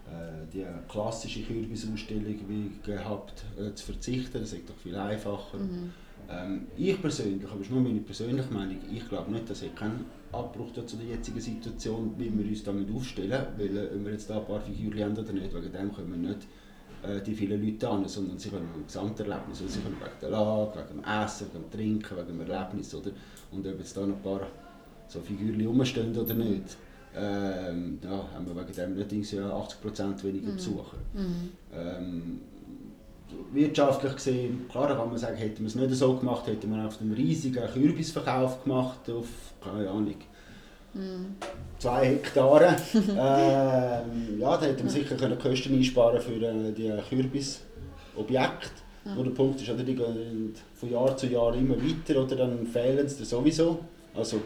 äh 0.08 0.46
die 0.50 0.64
klassische 0.88 1.42
Kürbisausstellung 1.42 2.36
wie 2.48 2.70
gehabt 2.82 3.44
äh, 3.58 3.74
zu 3.74 3.92
verzichten. 3.92 4.40
Das 4.40 4.52
ist 4.52 4.68
doch 4.68 4.76
viel 4.76 4.96
einfacher. 4.96 5.58
Mhm. 5.58 5.92
Ähm, 6.32 6.66
ich 6.76 7.00
persönlich, 7.00 7.44
aber 7.44 7.58
das 7.58 7.66
ist 7.66 7.72
nur 7.72 7.80
meine 7.80 8.00
persönliche 8.00 8.52
Meinung, 8.52 8.78
ich 8.90 9.08
glaube 9.08 9.30
nicht, 9.30 9.48
dass 9.50 9.62
ich 9.62 9.74
keinen 9.74 10.04
Abbruch 10.32 10.72
zu 10.72 10.96
der 10.96 11.06
jetzigen 11.06 11.40
Situation, 11.40 12.14
wie 12.16 12.32
wir 12.36 12.46
uns 12.46 12.62
damit 12.62 12.88
aufstellen, 12.94 13.46
weil 13.56 13.76
äh, 13.76 13.94
ob 13.94 14.04
wir 14.04 14.12
jetzt 14.12 14.30
da 14.30 14.38
ein 14.38 14.46
paar 14.46 14.60
Figuren 14.60 15.04
haben 15.04 15.18
oder 15.18 15.32
nicht, 15.32 15.54
wegen 15.54 15.72
dem 15.72 15.94
können 15.94 16.10
wir 16.10 16.30
nicht 16.30 16.46
äh, 17.02 17.20
die 17.20 17.34
vielen 17.34 17.62
Leute 17.62 17.88
an, 17.88 18.08
sondern 18.08 18.38
sie 18.38 18.48
können 18.48 18.68
ein 18.74 18.86
Gesamterlebnis, 18.86 19.60
also 19.60 19.66
sie 19.68 19.80
können 19.80 19.96
wegen 20.00 20.20
der 20.20 20.30
Lage, 20.30 20.78
wegen 20.78 21.02
dem 21.02 21.04
Essen, 21.04 21.46
wegen 21.52 21.64
dem 21.64 21.70
Trinken, 21.70 22.16
wegen 22.16 22.38
dem 22.38 22.50
Erlebnis, 22.50 22.94
oder? 22.94 23.10
Und 23.50 23.66
ob 23.66 23.78
jetzt 23.78 23.96
da 23.96 24.06
noch 24.06 24.16
ein 24.16 24.22
paar 24.22 24.46
so 25.08 25.20
Figuren 25.20 25.66
rumstehen 25.66 26.16
oder 26.16 26.34
nicht, 26.34 26.76
ähm, 27.14 27.98
ja, 28.02 28.24
haben 28.32 28.46
wir 28.46 28.56
wegen 28.56 28.74
dem 28.74 28.94
nicht 28.94 29.34
80% 29.34 30.22
weniger 30.24 30.50
mhm. 30.50 30.54
Besucher. 30.54 30.96
Mhm. 31.12 31.50
Ähm, 31.74 32.40
wirtschaftlich 33.52 34.14
gesehen, 34.14 34.66
klar 34.70 34.88
kann 34.88 35.08
man 35.08 35.18
sagen, 35.18 35.36
hätten 35.36 35.60
wir 35.60 35.66
es 35.66 35.74
nicht 35.74 35.94
so 35.94 36.14
gemacht, 36.14 36.46
hätten 36.46 36.74
wir 36.74 36.86
auf 36.86 37.00
einen 37.00 37.12
riesigen 37.12 37.64
Kürbisverkauf 37.72 38.62
gemacht, 38.64 39.10
auf, 39.10 39.28
keine 39.62 39.88
Ahnung, 39.88 40.14
mm. 40.94 41.36
zwei 41.78 42.06
Hektare. 42.06 42.76
ähm, 42.94 44.40
ja, 44.40 44.56
da 44.56 44.66
hätten 44.66 44.84
wir 44.84 44.90
sicher 44.90 45.16
können 45.16 45.38
Kosten 45.38 45.74
einsparen 45.74 46.20
für 46.20 46.34
äh, 46.34 46.72
die 46.72 46.92
Kürbisobjekte. 47.08 48.70
Ja. 49.04 49.14
Nur 49.14 49.24
der 49.24 49.32
Punkt 49.32 49.60
ist, 49.60 49.68
oder, 49.68 49.82
die 49.82 49.96
gehen 49.96 50.54
von 50.74 50.90
Jahr 50.90 51.16
zu 51.16 51.26
Jahr 51.26 51.54
immer 51.54 51.76
weiter 51.76 52.22
oder 52.22 52.36
dann 52.36 52.66
fehlen 52.66 53.08
sie 53.08 53.24
sowieso. 53.24 53.80
Also, 54.14 54.40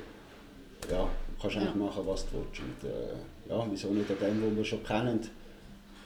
ja, 0.90 1.02
du 1.02 1.42
kannst 1.42 1.56
eigentlich 1.56 1.74
ja. 1.74 1.76
machen, 1.76 2.02
was 2.06 2.26
du 2.26 2.38
willst. 2.38 2.60
Und, 2.60 2.88
äh, 2.88 3.50
ja, 3.50 3.66
wieso 3.70 3.88
nicht 3.88 4.10
an 4.10 4.16
dem, 4.18 4.50
was 4.50 4.56
wir 4.56 4.64
schon 4.64 4.82
kennen, 4.82 5.20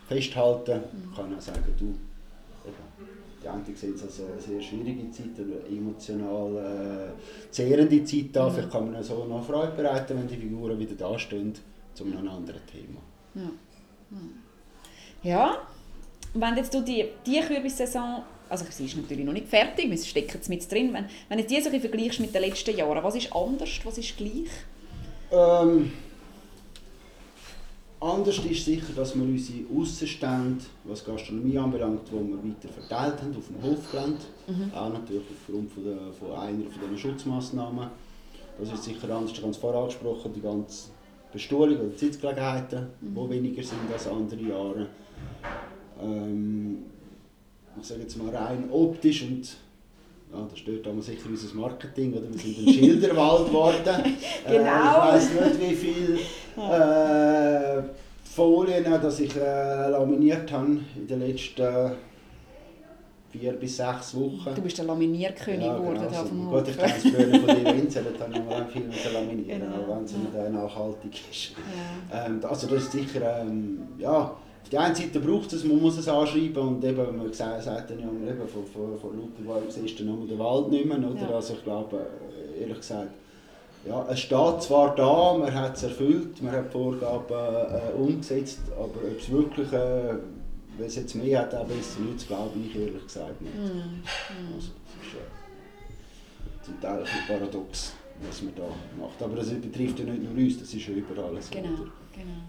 festhalten. 0.08 0.80
Mhm. 0.80 1.10
Ich 1.10 1.16
kann 1.16 1.36
auch 1.36 1.40
sagen, 1.40 1.62
du, 1.78 1.94
die 3.42 3.48
einen 3.48 3.76
sehen 3.76 3.94
es 3.94 4.02
als 4.02 4.20
eine 4.20 4.40
sehr 4.40 4.60
schwierige 4.60 5.10
Zeit, 5.10 5.30
eine 5.38 5.66
emotional 5.76 7.14
äh, 7.16 7.50
zehrende 7.50 8.04
Zeit 8.04 8.36
an. 8.36 8.52
Vielleicht 8.52 8.70
kann 8.70 8.92
man 8.92 9.02
so 9.02 9.24
noch 9.24 9.44
Freude 9.44 9.72
bereiten, 9.72 10.18
wenn 10.18 10.28
die 10.28 10.36
Figuren 10.36 10.78
wieder 10.78 10.94
da 10.94 11.18
stehen, 11.18 11.54
zu 11.94 12.04
einem 12.04 12.28
anderen 12.28 12.60
Thema. 12.66 13.00
Ja. 13.34 13.50
ja. 15.22 15.58
Wenn 16.34 16.56
jetzt 16.56 16.72
du 16.74 16.82
die, 16.82 17.06
die 17.26 17.40
Kürbissaison, 17.40 18.22
also 18.48 18.64
sie 18.68 18.84
ist 18.84 18.96
natürlich 18.96 19.24
noch 19.24 19.32
nicht 19.32 19.48
fertig, 19.48 19.90
wir 19.90 19.98
stecken 19.98 20.32
jetzt 20.34 20.48
mit 20.48 20.70
drin, 20.70 20.92
wenn, 20.92 21.06
wenn 21.28 21.38
du 21.38 21.44
die 21.44 21.60
so 21.60 21.70
vergleichst 21.70 22.20
mit 22.20 22.34
den 22.34 22.42
letzten 22.42 22.76
Jahren, 22.76 23.02
was 23.02 23.16
ist 23.16 23.34
anders, 23.34 23.80
was 23.84 23.98
ist 23.98 24.16
gleich? 24.16 24.50
Ähm, 25.32 25.92
anders 28.00 28.38
ist 28.38 28.64
sicher, 28.64 28.92
dass 28.96 29.14
wir 29.14 29.22
unsere 29.22 29.58
Aussenstände, 29.76 30.64
was 30.84 31.04
Gastronomie 31.04 31.58
anbelangt, 31.58 32.08
die 32.08 32.12
wir 32.12 32.38
weiter 32.42 32.68
verteilt 32.68 33.20
haben 33.20 33.36
auf 33.36 33.46
dem 33.46 33.62
Hofgelände, 33.62 34.20
mhm. 34.46 34.72
auch 34.74 34.92
natürlich 34.92 35.24
aufgrund 35.30 35.70
von, 35.70 35.84
der, 35.84 36.12
von 36.18 36.32
einer 36.32 36.70
von 36.70 36.80
diesen 36.82 36.98
Schutzmaßnahmen. 36.98 37.88
Das 38.58 38.72
ist 38.72 38.84
sicher 38.84 39.14
anders, 39.14 39.32
ich 39.32 39.38
habe 39.40 39.50
es 39.50 39.56
vorher 39.56 39.80
angesprochen, 39.80 40.32
die 40.34 40.40
ganze 40.40 40.90
Bestuhlung 41.32 41.78
oder 41.78 41.96
Sitzgelegenheiten, 41.96 42.86
mhm. 43.00 43.14
die 43.14 43.30
weniger 43.30 43.62
sind 43.62 43.92
als 43.92 44.08
andere 44.08 44.40
Jahre. 44.40 44.86
Ähm, 46.02 46.78
ich 47.80 47.86
sage 47.86 48.00
jetzt 48.00 48.16
mal 48.16 48.34
rein 48.34 48.68
optisch 48.70 49.22
und 49.22 49.56
ja, 50.32 50.46
das 50.48 50.58
stört 50.58 50.86
aber 50.86 51.02
sicher 51.02 51.28
unser 51.28 51.54
Marketing, 51.54 52.12
oder? 52.14 52.30
wir 52.30 52.38
sind 52.38 52.66
ein 52.66 52.72
Schilderwald 52.72 53.46
geworden. 53.46 54.16
genau. 54.46 55.12
Äh, 55.12 55.18
ich 55.18 55.30
weiß 55.30 55.30
nicht, 55.30 55.60
wie 55.60 55.74
viele 55.74 56.18
äh, 56.56 57.82
Folien 58.24 58.84
dass 58.84 59.20
ich 59.20 59.34
äh, 59.36 59.88
laminiert 59.88 60.50
habe 60.52 60.78
in 60.96 61.06
den 61.06 61.20
letzten 61.20 61.92
vier 63.30 63.52
bis 63.52 63.76
sechs 63.76 64.14
Wochen. 64.14 64.54
Du 64.54 64.62
bist 64.62 64.78
der 64.78 64.86
Laminierkönig 64.86 65.66
ja, 65.66 65.76
geworden 65.76 66.00
genau, 66.08 66.52
Hof. 66.52 66.64
Gut, 66.64 66.68
ich 66.68 66.78
kenne 66.78 66.94
es 66.96 67.02
früher 67.02 67.40
von 67.40 67.46
den 67.46 67.64
Winzern, 67.82 68.06
da 68.18 68.24
habe 68.24 68.34
ich 68.34 68.44
mal 68.44 68.66
viel 68.66 68.82
mit 68.82 69.12
laminieren, 69.12 69.60
genau. 69.60 69.96
wenn 69.96 70.04
es 70.04 70.12
nicht 70.12 70.34
ja. 70.34 70.48
nachhaltig 70.48 71.20
ist. 71.30 71.52
Ja. 72.12 72.26
Ähm, 72.26 72.40
also 72.42 72.66
das 72.66 72.82
ist 72.84 72.92
sicher, 72.92 73.40
ähm, 73.40 73.82
ja, 73.98 74.36
auf 74.62 74.68
der 74.68 74.80
einen 74.80 74.94
Seite 74.94 75.20
braucht 75.20 75.52
es, 75.52 75.64
man 75.64 75.80
muss 75.80 75.98
es 75.98 76.08
anschreiben 76.08 76.62
und 76.62 76.84
eben, 76.84 77.16
man 77.16 77.32
sagt, 77.32 77.64
sagt 77.64 77.90
dann 77.90 77.98
ja, 77.98 78.06
eben, 78.06 78.48
von, 78.48 78.66
von, 78.66 78.98
von 78.98 79.18
Lauterwald 79.18 79.72
siehst 79.72 79.98
du 79.98 80.04
nur 80.04 80.26
den 80.26 80.38
Wald 80.38 80.70
nicht 80.70 80.86
mehr, 80.86 80.98
oder? 80.98 81.20
Ja. 81.20 81.30
Also 81.30 81.54
ich 81.54 81.64
glaube, 81.64 82.06
äh, 82.56 82.60
ehrlich 82.62 82.76
gesagt, 82.76 83.10
ja, 83.86 84.06
es 84.10 84.20
steht 84.20 84.62
zwar 84.62 84.94
da, 84.94 85.38
man 85.38 85.52
hat 85.52 85.76
es 85.76 85.84
erfüllt, 85.84 86.42
man 86.42 86.52
hat 86.52 86.66
die 86.66 86.72
Vorgaben 86.72 87.32
äh, 87.32 87.92
umgesetzt, 87.96 88.60
aber 88.72 88.84
ob 88.84 89.18
es 89.18 89.30
wirklich, 89.30 89.72
äh, 89.72 90.16
wenn 90.76 90.86
es 90.86 90.96
jetzt 90.96 91.14
mehr 91.14 91.40
hat, 91.40 91.54
auch 91.54 91.64
besser 91.66 92.00
nicht, 92.00 92.26
glaube 92.26 92.50
ich 92.58 92.76
ehrlich 92.76 93.02
gesagt 93.02 93.40
nicht. 93.40 93.54
Mm. 93.54 94.02
Also, 94.54 94.70
das 94.84 95.06
ist 95.06 95.14
äh, 95.14 96.64
zum 96.64 96.80
Teil 96.80 97.02
ein 97.02 97.26
paradox, 97.26 97.94
was 98.26 98.42
man 98.42 98.54
da 98.54 98.64
macht. 99.02 99.22
Aber 99.22 99.36
das 99.36 99.48
betrifft 99.48 99.98
ja 99.98 100.04
nicht 100.04 100.22
nur 100.22 100.32
uns, 100.32 100.58
das 100.58 100.74
ist 100.74 100.86
ja 100.86 100.94
überall 100.94 101.40
so. 101.40 101.50
Genau, 101.50 101.68
genau. 101.68 102.40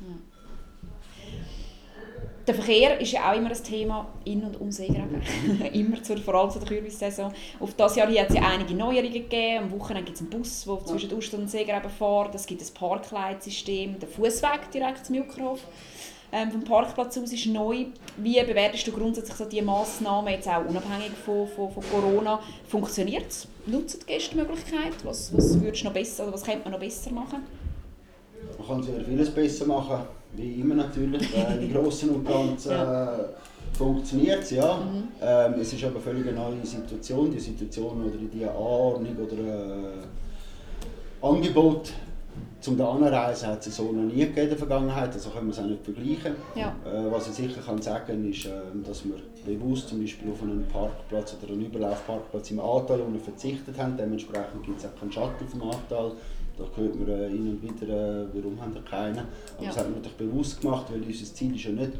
Ja. 0.00 0.33
Der 2.46 2.54
Verkehr 2.54 3.00
ist 3.00 3.12
ja 3.12 3.30
auch 3.30 3.36
immer 3.36 3.50
ein 3.50 3.64
Thema 3.64 4.06
in 4.24 4.44
und 4.44 4.60
um 4.60 4.70
Seegraben. 4.70 5.22
immer, 5.72 6.02
zur, 6.02 6.18
vor 6.18 6.34
allem 6.34 6.50
zur 6.50 6.62
Kürbissaison. 6.62 7.32
Auf 7.58 7.72
das 7.74 7.96
Jahr 7.96 8.06
hat 8.06 8.28
es 8.28 8.34
ja 8.34 8.42
einige 8.42 8.74
Neuerungen 8.74 9.12
gegeben. 9.12 9.64
Am 9.64 9.72
Wochenende 9.72 10.04
gibt 10.04 10.16
es 10.16 10.20
einen 10.20 10.30
Bus, 10.30 10.64
der 10.64 10.84
zwischen 10.84 11.10
ja. 11.10 11.16
Uster 11.16 11.38
und 11.38 11.50
Seegraben 11.50 11.90
fährt. 11.90 12.34
Es 12.34 12.44
gibt 12.44 12.60
ein 12.60 12.74
Parkleitsystem. 12.74 13.98
Der 13.98 14.08
Fußweg 14.08 14.70
direkt 14.72 15.06
zum 15.06 15.14
Juckerhof 15.14 15.60
ähm, 16.32 16.50
vom 16.50 16.64
Parkplatz 16.64 17.16
aus 17.16 17.32
ist 17.32 17.46
neu. 17.46 17.86
Wie 18.18 18.42
bewertest 18.42 18.86
du 18.86 18.92
grundsätzlich 18.92 19.36
so 19.36 19.46
diese 19.46 19.62
Massnahmen, 19.62 20.34
jetzt 20.34 20.48
auch 20.48 20.66
unabhängig 20.66 21.12
von, 21.24 21.48
von, 21.48 21.70
von 21.70 21.82
Corona? 21.90 22.40
Funktioniert 22.68 23.28
es? 23.28 23.48
Nutzen 23.64 24.00
die 24.00 24.12
Gäste 24.12 24.32
die 24.32 24.36
Möglichkeit? 24.42 24.92
Was, 25.02 25.34
was 25.34 25.58
würdest 25.62 25.82
du 25.82 25.86
noch 25.86 25.94
besser, 25.94 26.24
oder 26.24 26.34
was 26.34 26.44
könnte 26.44 26.64
man 26.64 26.72
noch 26.72 26.80
besser 26.80 27.10
machen? 27.10 27.42
Man 28.58 28.66
kann 28.66 28.82
sehr 28.82 29.00
vieles 29.02 29.30
besser 29.30 29.64
machen 29.64 30.00
wie 30.36 30.60
immer 30.60 30.74
natürlich, 30.74 31.36
äh, 31.36 31.64
im 31.64 31.72
Großen 31.72 32.10
und 32.10 32.26
Ganzen 32.26 32.70
ja. 32.72 33.14
Äh, 33.14 33.24
funktioniert 33.72 34.42
es, 34.42 34.50
ja. 34.50 34.76
Mhm. 34.76 35.08
Ähm, 35.20 35.54
es 35.60 35.72
ist 35.72 35.84
aber 35.84 36.00
völlig 36.00 36.26
eine 36.28 36.36
neue 36.36 36.64
Situation, 36.64 37.30
die 37.30 37.40
Situation 37.40 38.04
oder 38.04 38.16
die 38.16 38.44
Anordnung 38.44 39.16
oder 39.16 39.38
äh, 39.38 41.26
Angebot 41.26 41.92
zum 42.60 42.80
Anreisen 42.80 43.48
hat 43.48 43.66
es 43.66 43.76
so 43.76 43.92
noch 43.92 44.10
nie 44.10 44.20
gegeben 44.20 44.40
in 44.40 44.48
der 44.48 44.56
Vergangenheit, 44.58 45.12
also 45.12 45.28
können 45.28 45.48
wir 45.48 45.52
es 45.52 45.58
auch 45.58 45.66
nicht 45.66 45.84
vergleichen. 45.84 46.34
Ja. 46.54 46.74
Äh, 46.86 47.12
was 47.12 47.28
ich 47.28 47.34
sicher 47.34 47.60
kann 47.60 47.80
sagen 47.80 48.30
ist, 48.30 48.46
äh, 48.46 48.50
dass 48.86 49.04
wir 49.04 49.16
bewusst 49.44 49.88
zum 49.88 50.00
Beispiel 50.00 50.32
auf 50.32 50.42
einen 50.42 50.66
Parkplatz 50.72 51.36
oder 51.42 51.52
einen 51.52 51.66
Überlaufparkplatz 51.66 52.50
im 52.50 52.60
Ahrtal 52.60 53.00
verzichtet 53.22 53.76
haben. 53.76 53.98
Dementsprechend 53.98 54.64
gibt 54.64 54.78
es 54.78 54.86
auch 54.86 54.98
keinen 54.98 55.12
Shuttle 55.12 55.46
vom 55.46 55.62
Ahrtal. 55.70 56.12
Da 56.56 56.64
hört 56.76 56.98
man 56.98 57.08
äh, 57.08 57.28
hin 57.28 57.48
und 57.48 57.62
wieder, 57.62 58.22
äh, 58.22 58.26
warum 58.32 58.60
haben 58.60 58.74
wir 58.74 58.82
keinen. 58.82 59.18
Aber 59.18 59.28
ja. 59.60 59.68
das 59.68 59.78
hat 59.78 59.86
man 59.86 59.94
natürlich 59.94 60.18
bewusst 60.18 60.60
gemacht, 60.60 60.86
weil 60.90 61.02
unser 61.02 61.24
Ziel 61.24 61.54
ist 61.54 61.64
ja 61.64 61.72
nicht, 61.72 61.92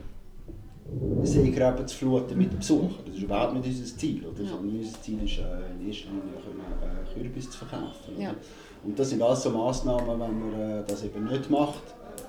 Seegräben 1.23 1.87
zu 1.87 1.97
fluten 1.97 2.37
mit 2.37 2.57
Besuchern. 2.57 2.95
Das 3.07 3.17
ist 3.17 3.23
überhaupt 3.23 3.55
nicht 3.55 3.67
unser 3.67 3.97
Ziel. 3.97 4.25
Oder? 4.25 4.43
Ja. 4.43 4.51
Sondern 4.51 4.77
unser 4.77 5.03
Ziel 5.03 5.25
ist 5.25 5.39
äh, 5.39 5.43
in 5.81 5.89
erster 5.89 6.09
Linie 6.11 6.23
können, 6.45 6.63
äh, 6.83 7.15
Kürbis 7.15 7.51
zu 7.51 7.59
verkaufen. 7.59 8.21
Ja. 8.21 8.35
Und 8.85 8.99
das 8.99 9.11
sind 9.11 9.23
alles 9.23 9.43
so 9.43 9.51
Massnahmen, 9.51 10.07
wenn 10.07 10.19
man 10.19 10.61
äh, 10.61 10.85
das 10.87 11.05
eben 11.05 11.25
nicht 11.25 11.51
macht. 11.51 11.83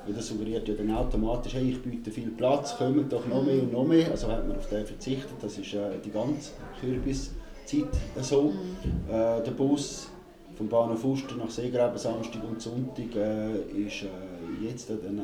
Weil 0.05 0.13
das 0.13 0.27
suggeriert 0.27 0.67
ja 0.67 0.73
dann 0.75 0.91
automatisch, 0.91 1.53
hey, 1.55 1.71
ich 1.71 1.81
biete 1.81 2.09
viel 2.11 2.29
Platz, 2.31 2.77
kommen 2.77 3.07
doch 3.09 3.25
noch 3.27 3.43
mehr 3.43 3.61
und 3.61 3.73
noch 3.73 3.85
mehr. 3.85 4.09
Also 4.09 4.27
hat 4.27 4.47
man 4.47 4.57
auf 4.57 4.69
den 4.69 4.85
verzichtet. 4.85 5.35
Das 5.41 5.57
ist 5.57 5.73
äh, 5.73 5.99
die 6.03 6.11
ganze 6.11 6.51
Kürbiszeit 6.79 7.85
so. 8.21 8.43
Mhm. 8.43 9.09
Äh, 9.09 9.43
der 9.43 9.51
Bus 9.51 10.09
vom 10.57 10.69
Bahnhof 10.69 11.03
Uster 11.03 11.35
nach 11.35 11.49
Seegraben 11.49 11.97
Samstag 11.97 12.43
und 12.43 12.61
Sonntag 12.61 13.15
äh, 13.15 13.57
ist 13.85 14.03
äh, 14.03 14.67
jetzt 14.67 14.89
an 14.89 15.01
den 15.01 15.21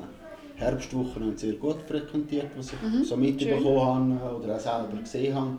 Herbstwochen 0.55 1.37
sehr 1.37 1.53
gut 1.53 1.81
frequentiert, 1.87 2.47
was 2.55 2.73
ich 2.73 2.81
mhm. 2.81 3.03
so 3.03 3.17
mitbekommen 3.17 4.19
habe 4.19 4.43
oder 4.43 4.55
auch 4.55 4.59
selber 4.59 4.97
gesehen 5.01 5.35
habe. 5.35 5.57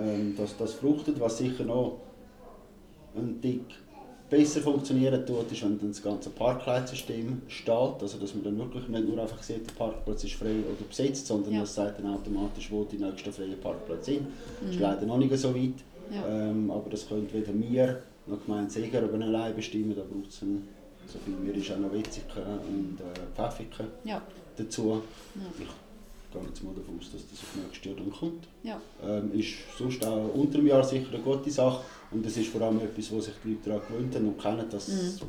Ähm, 0.00 0.36
dass 0.36 0.56
das 0.56 0.74
fruchtet, 0.74 1.18
was 1.18 1.38
sicher 1.38 1.64
noch 1.64 1.98
ein 3.16 3.40
Tick 3.40 3.64
besser 4.28 4.60
funktionieren 4.60 5.26
tut, 5.26 5.50
ist, 5.50 5.64
wenn 5.64 5.78
das 5.88 6.00
ganze 6.00 6.30
Parkleitsystem 6.30 7.42
steht, 7.48 7.72
also 8.00 8.18
dass 8.18 8.32
man 8.34 8.44
dann 8.44 8.58
wirklich 8.58 8.86
nicht 8.86 9.08
nur 9.08 9.20
einfach 9.20 9.42
sieht, 9.42 9.68
der 9.68 9.74
Parkplatz 9.74 10.22
ist 10.22 10.34
frei 10.34 10.54
oder 10.60 10.86
besetzt, 10.88 11.26
sondern 11.26 11.54
ja. 11.54 11.60
das 11.62 11.74
sagt 11.74 11.98
dann 11.98 12.14
automatisch, 12.14 12.70
wo 12.70 12.84
die 12.84 12.98
nächsten 12.98 13.32
freien 13.32 13.58
Parkplätze 13.60 14.12
sind. 14.12 14.22
Mhm. 14.22 14.28
Das 14.62 14.74
ist 14.76 14.80
leider 14.80 15.06
noch 15.06 15.18
nicht 15.18 15.36
so 15.36 15.52
weit, 15.52 15.74
ja. 16.14 16.24
ähm, 16.28 16.70
aber 16.70 16.88
das 16.90 17.08
könnte 17.08 17.34
weder 17.34 17.52
mir 17.52 18.00
noch 18.30 18.44
Gemeinde 18.44 18.70
Seger 18.70 19.02
über 19.02 19.22
allein 19.22 19.54
bestimmen, 19.54 19.94
da 19.94 20.02
braucht 20.02 20.30
es 20.30 20.42
so 21.06 21.18
viel 21.24 21.34
mehr 21.34 21.54
ist 21.54 21.70
auch 21.72 21.78
noch 21.78 21.92
Wetzigen 21.92 22.42
und 22.68 22.98
äh, 23.00 23.34
Pfäffiken 23.34 23.86
ja. 24.04 24.22
dazu. 24.56 25.02
Ja. 25.34 25.42
Ich 25.58 26.32
gehe 26.32 26.42
jetzt 26.48 26.62
mal 26.62 26.74
davon 26.74 26.98
aus, 26.98 27.10
dass 27.12 27.22
das 27.28 27.40
auf 27.40 27.56
nächstes 27.56 27.84
Jahr 27.84 27.96
dann 27.96 28.12
kommt. 28.12 28.46
Ja. 28.62 28.80
Ähm, 29.04 29.32
ist 29.38 29.54
sonst 29.76 30.04
auch 30.06 30.32
unter 30.34 30.58
dem 30.58 30.68
Jahr 30.68 30.84
sicher 30.84 31.12
eine 31.12 31.22
gute 31.22 31.50
Sache 31.50 31.82
und 32.12 32.24
es 32.24 32.36
ist 32.36 32.48
vor 32.48 32.60
allem 32.62 32.80
etwas, 32.80 33.10
wo 33.10 33.20
sich 33.20 33.34
die 33.44 33.50
Leute 33.50 33.70
daran 33.70 33.86
gewöhnt 33.88 34.14
haben 34.14 34.28
und 34.28 34.40
kennen, 34.40 34.66
dass 34.70 34.88
mhm. 34.88 35.20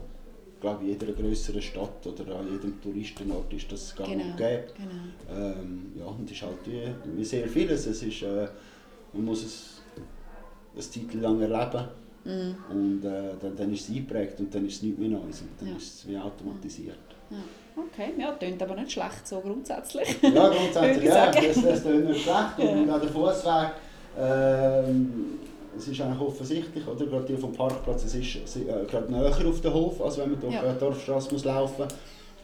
glaube 0.60 0.84
in 0.84 0.90
jeder 0.90 1.12
größeren 1.12 1.62
Stadt 1.62 2.06
oder 2.06 2.36
an 2.36 2.52
jedem 2.52 2.80
Touristenort 2.82 3.52
ist 3.52 3.72
das 3.72 3.96
gar 3.96 4.08
genau. 4.08 4.26
nicht 4.26 4.38
gäbe. 4.38 4.68
Genau. 4.78 5.40
Ähm, 5.40 5.94
ja, 5.98 6.06
und 6.06 6.26
es 6.26 6.32
ist 6.32 6.42
halt 6.44 6.60
wie, 6.66 7.18
wie 7.18 7.26
sehr 7.26 7.48
vieles. 7.48 7.88
Es 7.88 8.04
ist, 8.04 8.22
äh, 8.22 8.48
man 9.14 9.26
muss 9.26 9.44
es 9.44 9.82
eine 10.74 10.82
Zeit 10.82 11.14
lang 11.16 11.42
erleben 11.42 11.88
Mhm. 12.24 12.56
Und 12.70 13.06
äh, 13.06 13.34
dann, 13.42 13.56
dann 13.56 13.74
ist 13.74 13.90
es 13.90 13.96
eingeprägt 13.96 14.40
und 14.40 14.54
dann 14.54 14.66
ist 14.66 14.76
es 14.76 14.84
nicht 14.84 14.98
mehr 14.98 15.10
Neues 15.10 15.42
und 15.42 15.50
dann 15.60 15.70
ja. 15.70 15.76
ist 15.76 15.96
es 15.96 16.08
wie 16.08 16.18
automatisiert. 16.18 16.98
Ja. 17.30 17.38
Okay, 17.76 18.12
ja, 18.18 18.32
klingt 18.34 18.62
aber 18.62 18.76
nicht 18.76 18.92
schlecht 18.92 19.28
so 19.28 19.40
grundsätzlich. 19.40 20.22
Ja, 20.22 20.50
grundsätzlich, 20.50 21.04
ja, 21.10 21.32
das, 21.32 21.62
das 21.62 21.82
klingt 21.84 22.06
nicht 22.06 22.22
schlecht. 22.22 22.58
Und, 22.58 22.66
ja. 22.66 22.72
und 22.72 22.90
an 22.90 23.02
der 23.02 23.10
Fußweg, 23.10 23.72
ähm, 24.20 25.40
es 25.78 25.88
ist 25.88 26.02
eigentlich 26.02 26.20
offensichtlich, 26.20 26.86
oder? 26.86 27.06
gerade 27.06 27.28
hier 27.28 27.38
vom 27.38 27.54
Parkplatz, 27.54 28.04
es 28.04 28.16
ist 28.16 28.58
äh, 28.58 28.86
gerade 28.90 29.12
näher 29.12 29.48
auf 29.48 29.62
den 29.62 29.74
Hof, 29.74 30.02
als 30.02 30.18
wenn 30.18 30.32
man 30.32 30.42
durch 30.42 30.54
ja. 30.54 30.74
die 30.74 30.80
Dorfstraße 30.80 31.34
muss 31.34 31.46
laufen 31.46 31.84
muss. 31.84 31.94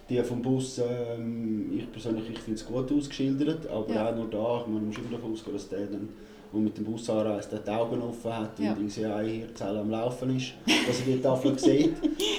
Die 0.10 0.24
vom 0.24 0.42
Bus, 0.42 0.80
ähm, 0.80 1.74
ich 1.78 1.92
persönlich 1.92 2.30
ich 2.30 2.40
finde 2.40 2.58
es 2.58 2.66
gut 2.66 2.90
ausgeschildert, 2.90 3.68
aber 3.68 3.94
ja. 3.94 4.10
auch 4.10 4.16
nur 4.16 4.30
da, 4.30 4.66
man 4.66 4.88
muss 4.88 4.98
immer 4.98 5.12
davon 5.12 5.34
ausgehen, 5.34 5.54
dass 5.54 5.68
der 5.68 5.86
dann 5.88 6.08
der 6.54 6.60
mit 6.60 6.78
dem 6.78 6.86
Bus 6.86 7.10
anreist, 7.10 7.52
der 7.52 7.60
die 7.60 7.70
Augen 7.70 8.02
offen 8.02 8.36
hat 8.36 8.60
ja. 8.60 8.72
und 8.72 8.80
irgendwie 8.80 9.06
eine 9.06 9.28
Hirnzelle 9.28 9.80
am 9.80 9.90
Laufen 9.90 10.36
ist, 10.36 10.54
dass 10.66 11.00
er 11.02 11.06
die 11.06 11.22
Tafel 11.22 11.58
sieht. 11.60 11.96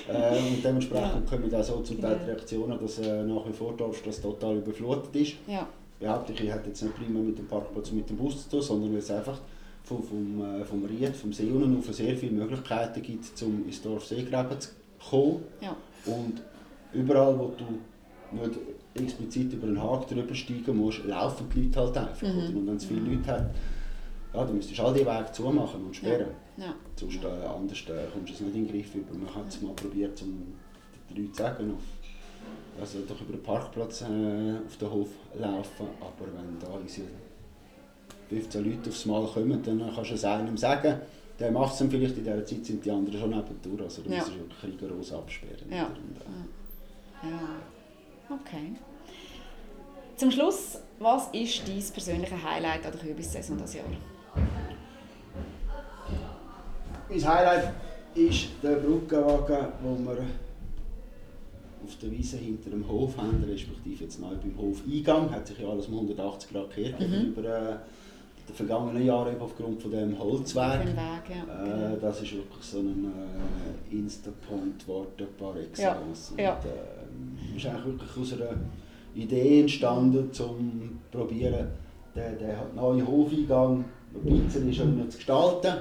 Äh, 0.08 0.38
und 0.38 0.64
dementsprechend 0.64 1.30
ja. 1.30 1.36
kommen 1.36 1.54
auch 1.54 1.62
so 1.62 1.80
zum 1.80 2.00
Teil 2.00 2.18
die 2.24 2.30
Reaktionen, 2.30 2.78
dass 2.80 2.98
äh, 2.98 3.22
nach 3.24 3.46
wie 3.46 3.52
vor 3.52 3.74
das 3.76 4.20
total 4.22 4.56
überflutet 4.56 5.14
ist. 5.16 5.34
Ja. 5.46 5.66
Behaupte 6.00 6.32
ich, 6.32 6.50
hat 6.50 6.66
jetzt 6.66 6.82
nicht 6.82 6.96
prima 6.96 7.20
mit 7.20 7.38
dem 7.38 7.46
Parkplatz 7.46 7.90
und 7.90 7.98
mit 7.98 8.08
dem 8.08 8.16
Bus 8.16 8.44
zu 8.44 8.50
tun, 8.50 8.62
sondern 8.62 8.92
weil 8.92 9.00
es 9.00 9.10
einfach 9.10 9.38
vom, 9.84 10.02
vom, 10.02 10.60
äh, 10.60 10.64
vom 10.64 10.84
Ried, 10.84 11.14
vom 11.14 11.32
See 11.32 11.50
unten 11.50 11.78
auf 11.78 11.94
sehr 11.94 12.16
viele 12.16 12.32
Möglichkeiten 12.32 13.02
gibt, 13.02 13.42
um 13.42 13.66
ins 13.66 13.82
Dorf 13.82 14.06
Seegraben 14.06 14.58
zu 14.60 14.70
kommen. 15.10 15.42
Ja. 15.60 15.76
Und 16.06 16.42
überall, 16.92 17.38
wo 17.38 17.52
du 17.56 17.64
nicht 18.36 18.58
explizit 18.94 19.52
über 19.52 19.66
den 19.66 19.82
Haken 19.82 20.14
drüber 20.14 20.34
steigen 20.34 20.76
musst, 20.76 21.04
laufen 21.04 21.46
die 21.54 21.62
Leute 21.62 21.80
halt 21.80 21.96
einfach. 21.98 22.28
Mhm. 22.28 22.56
Und 22.56 22.66
wenn 22.66 22.76
es 22.76 22.84
viele 22.84 23.00
Leute 23.00 23.26
hat, 23.26 23.50
ja, 24.34 24.44
du 24.44 24.52
müsstest 24.52 24.80
all 24.80 24.92
die 24.94 25.00
Wege 25.06 25.26
zumachen 25.32 25.84
und 25.86 25.96
sperren. 25.96 26.28
Ja. 26.56 26.66
Ja. 26.66 26.74
Sonst 26.96 27.22
äh, 27.22 27.26
anders 27.26 27.78
äh, 27.88 28.06
kommst 28.12 28.28
du 28.30 28.32
es 28.34 28.40
nicht 28.40 28.54
in 28.56 28.64
den 28.66 28.68
Griff 28.72 28.94
über. 28.94 29.14
Man 29.16 29.34
hat 29.34 29.48
es 29.48 29.60
mal 29.62 29.72
probiert, 29.74 30.20
um 30.22 30.52
den 31.10 31.16
Leuten 31.16 31.32
zu 31.34 31.42
sagen, 31.42 31.74
auf, 31.74 32.80
also 32.80 32.98
doch 33.08 33.20
über 33.20 33.32
den 33.32 33.42
Parkplatz 33.42 34.02
äh, 34.02 34.04
auf 34.66 34.76
den 34.76 34.90
Hof 34.90 35.08
laufen, 35.38 35.86
aber 36.00 36.26
wenn 36.34 36.58
da 36.60 36.68
unsere 36.76 37.06
15 38.28 38.64
Leute 38.64 38.90
aufs 38.90 39.06
Mal 39.06 39.26
kommen, 39.26 39.62
dann 39.62 39.90
kannst 39.94 40.10
du 40.10 40.14
es 40.14 40.24
einem 40.24 40.56
sagen. 40.56 41.00
der 41.38 41.52
macht 41.52 41.72
es 41.72 41.78
dann 41.78 41.90
vielleicht 41.90 42.16
in 42.18 42.24
dieser 42.24 42.44
Zeit, 42.44 42.64
sind 42.66 42.84
die 42.84 42.90
anderen 42.90 43.18
schon 43.20 43.30
nebendurch. 43.30 43.82
Also 43.82 44.02
du 44.02 44.10
Ja. 44.10 44.18
musst 44.18 44.32
wirklich 44.36 44.82
rigoros 44.82 45.12
absperren. 45.12 45.70
Ja. 45.70 45.86
Und, 45.86 46.16
äh, 46.18 47.30
Ja, 47.30 48.34
okay. 48.34 48.72
Zum 50.16 50.30
Schluss, 50.32 50.78
was 50.98 51.28
ist 51.32 51.62
dein 51.66 51.80
persönliches 51.92 52.42
Highlight 52.42 52.84
an 52.84 52.92
der 52.92 53.00
Kürbissaison 53.00 53.56
dieses 53.56 53.74
Jahr? 53.76 53.84
Mein 57.10 57.26
Highlight 57.26 57.72
ist 58.14 58.48
der 58.62 58.76
Brückenwagen, 58.76 59.66
den 59.82 60.04
wir 60.06 60.18
auf 61.84 61.96
der 62.02 62.10
Wiese 62.10 62.36
hinter 62.36 62.70
dem 62.70 62.86
Hof 62.86 63.16
haben, 63.16 63.42
respektive 63.48 64.04
jetzt 64.04 64.20
neu 64.20 64.34
beim 64.34 64.54
Hofeingang. 64.58 65.30
Hat 65.30 65.46
sich 65.46 65.58
ja 65.58 65.68
alles 65.68 65.86
um 65.86 65.94
180 65.94 66.50
Grad 66.50 66.74
gekehrt 66.74 67.00
Mhm. 67.00 67.28
über 67.32 67.44
äh, 67.44 67.76
die 68.48 68.52
vergangenen 68.52 69.04
Jahre 69.06 69.34
aufgrund 69.40 69.80
von 69.80 69.90
dem 69.90 70.18
Holzweg. 70.18 70.80
Den 70.82 70.96
Weg, 70.96 71.36
ja. 71.48 71.92
Äh, 71.94 71.98
das 72.00 72.20
ist 72.22 72.32
wirklich 72.34 72.62
so 72.64 72.80
ein 72.80 73.06
äh, 73.90 73.94
Insta-Point 73.94 74.80
geworden 74.84 75.26
par 75.38 75.56
excellence. 75.56 76.32
Ja. 76.36 76.54
Und, 76.56 76.64
äh, 76.66 77.56
ist 77.56 77.66
eigentlich 77.66 77.84
wirklich 77.86 78.16
aus 78.20 78.32
einer 78.34 78.54
Idee 79.14 79.60
entstanden, 79.60 80.18
um 80.24 80.32
zu 80.32 80.54
probieren, 81.10 81.68
den, 82.14 82.38
den 82.38 82.74
neuen 82.74 83.06
Hofeingang 83.06 83.84
ein 84.14 84.44
bisschen 84.44 84.72
schöner 84.72 85.08
zu 85.08 85.16
gestalten. 85.16 85.74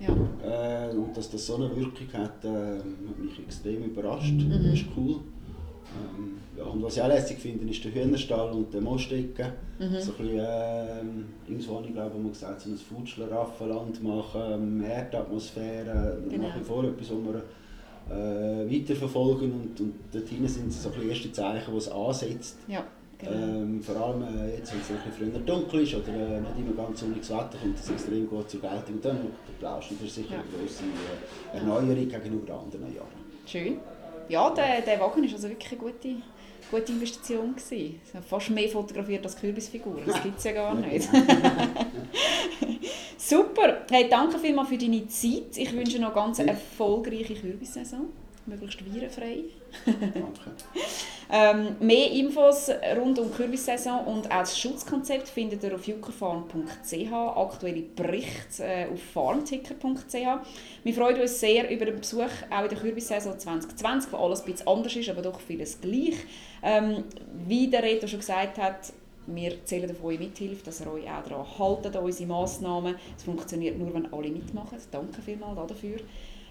ja. 0.00 0.08
Äh, 0.44 0.90
und 0.96 1.16
dass 1.16 1.30
das 1.30 1.46
so 1.46 1.56
eine 1.56 1.70
Wirkung 1.74 2.08
hat, 2.12 2.44
äh, 2.44 2.78
hat 2.78 3.18
mich 3.18 3.38
extrem 3.38 3.84
überrascht. 3.84 4.32
Mhm. 4.34 4.50
Das 4.50 4.74
ist 4.74 4.84
cool. 4.96 5.16
Ähm, 5.96 6.38
ja, 6.56 6.64
und 6.64 6.82
was 6.82 6.96
ich 6.96 7.02
auch 7.02 7.08
lässig 7.08 7.38
finde, 7.38 7.70
ist 7.70 7.84
der 7.84 7.94
Hühnerstall 7.94 8.50
und 8.52 8.72
der 8.74 8.80
Mostecke. 8.80 9.52
Mhm. 9.78 10.00
So 10.00 10.12
ein 10.12 10.16
bisschen, 10.18 10.38
ähm, 10.40 11.24
irgendwo 11.48 11.76
habe 11.76 11.86
ich 11.86 11.92
glaube 11.92 12.12
ich, 12.24 12.32
gesagt, 12.32 12.60
so 12.62 12.70
ein 12.70 12.76
Futschler-Raffenland 12.76 14.02
machen, 14.02 14.84
Erdatmosphäre, 14.84 16.18
Genau. 16.28 16.48
nach 16.48 16.58
wie 16.58 16.64
vor 16.64 16.84
etwas, 16.84 17.10
was 17.10 17.18
wir 17.18 17.42
äh, 18.16 18.70
weiterverfolgen 18.70 19.52
und, 19.52 19.80
und 19.80 19.94
dort 20.12 20.28
hinten 20.28 20.48
sind 20.48 20.72
so 20.72 20.88
ein 20.88 20.94
bisschen 20.94 21.10
erste 21.10 21.32
Zeichen, 21.32 21.70
die 21.72 21.78
es 21.78 21.88
ansetzt. 21.88 22.58
ja. 22.68 22.84
Ähm, 23.32 23.82
vor 23.82 23.96
allem 23.96 24.22
äh, 24.22 24.56
jetzt, 24.56 24.72
wenn 24.72 24.80
es 24.80 24.90
ein 24.90 25.12
früher 25.16 25.38
dunkel 25.40 25.82
ist 25.82 25.94
oder 25.94 26.08
äh, 26.12 26.40
nicht 26.40 26.58
immer 26.58 26.82
ganz 26.86 27.00
sonniges 27.00 27.30
Wetter, 27.30 27.56
kommt 27.60 27.78
das 27.78 27.90
extrem 27.90 28.28
gut 28.28 28.50
zur 28.50 28.60
Geltung. 28.60 28.94
Und 28.94 29.04
dann 29.04 29.18
Blauschnitt 29.60 30.02
ist 30.02 30.14
sicher 30.16 30.34
Ja. 30.34 30.40
eine 30.40 30.48
grosse 30.48 30.84
äh, 31.52 31.56
Erneuerung 31.58 32.08
gegenüber 32.08 32.54
anderen 32.60 32.94
Jahren. 32.94 33.08
Schön. 33.46 33.78
Ja, 34.28 34.50
der, 34.50 34.80
der 34.82 35.00
Wagen 35.00 35.22
war 35.22 35.32
also 35.32 35.48
wirklich 35.48 35.72
eine 35.72 35.80
gute, 35.80 36.08
gute 36.70 36.92
Investition. 36.92 37.54
Gewesen. 37.54 38.00
Fast 38.28 38.50
mehr 38.50 38.68
fotografiert 38.68 39.24
als 39.24 39.36
Kürbisfiguren. 39.36 40.02
Das 40.06 40.22
gibt 40.22 40.38
es 40.38 40.44
ja 40.44 40.52
gar 40.52 40.74
nicht. 40.74 41.08
Super. 43.18 43.82
Hey, 43.90 44.08
danke 44.08 44.38
vielmals 44.38 44.68
für 44.68 44.78
deine 44.78 45.06
Zeit. 45.08 45.56
Ich 45.56 45.72
wünsche 45.72 45.98
noch 45.98 46.14
ganz 46.14 46.40
eine 46.40 46.50
erfolgreiche 46.52 47.34
Kürbissaison. 47.34 48.06
Möglichst 48.46 48.84
virenfrei. 48.84 49.44
Danke. 49.86 50.50
Ähm, 51.32 51.76
mehr 51.80 52.10
Infos 52.10 52.70
rund 52.96 53.18
um 53.18 53.32
Kürbissaison 53.32 54.04
und 54.06 54.30
auch 54.30 54.40
das 54.40 54.58
Schutzkonzept 54.58 55.28
findet 55.28 55.62
ihr 55.62 55.74
auf 55.74 55.86
juckerfarm.ch, 55.86 57.12
aktuelle 57.12 57.82
Berichte 57.82 58.62
äh, 58.62 58.86
auf 58.92 59.00
farmticker.ch. 59.12 60.14
Wir 60.84 60.94
freuen 60.94 61.20
uns 61.20 61.40
sehr 61.40 61.70
über 61.70 61.86
den 61.86 61.98
Besuch 61.98 62.24
auch 62.50 62.62
in 62.62 62.68
der 62.68 62.78
Kürbissaison 62.78 63.38
2020, 63.38 64.12
wo 64.12 64.16
alles 64.18 64.40
ein 64.40 64.52
bisschen 64.52 64.68
anders 64.68 64.96
ist, 64.96 65.08
aber 65.08 65.22
doch 65.22 65.40
vieles 65.40 65.80
gleich. 65.80 66.16
Ähm, 66.62 67.04
wie 67.46 67.68
der 67.68 67.82
Reto 67.82 68.06
schon 68.06 68.20
gesagt 68.20 68.58
hat, 68.58 68.92
wir 69.26 69.64
zählen 69.64 69.90
auf 69.90 70.04
eure 70.04 70.18
Mithilfe, 70.18 70.64
dass 70.64 70.80
ihr 70.80 70.92
euch 70.92 71.04
auch 71.04 71.22
daran 71.26 71.46
haltet, 71.58 71.96
an 71.96 72.04
unsere 72.04 72.28
Massnahmen. 72.28 72.96
Es 73.16 73.22
funktioniert 73.22 73.78
nur, 73.78 73.92
wenn 73.94 74.12
alle 74.12 74.28
mitmachen. 74.28 74.78
Danke 74.90 75.22
vielmals 75.22 75.68
dafür. 75.68 75.96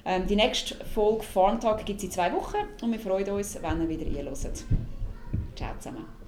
Ähm, 0.05 0.27
die 0.27 0.35
nächste 0.35 0.83
Folge 0.85 1.23
Farmtag 1.23 1.85
gibt 1.85 1.99
es 1.99 2.05
in 2.05 2.11
zwei 2.11 2.31
Wochen 2.33 2.57
und 2.81 2.91
wir 2.91 2.99
freuen 2.99 3.29
uns, 3.29 3.57
wenn 3.61 3.81
ihr 3.81 3.89
wieder 3.89 4.19
einhört. 4.19 4.63
Ciao 5.55 5.73
zusammen. 5.79 6.22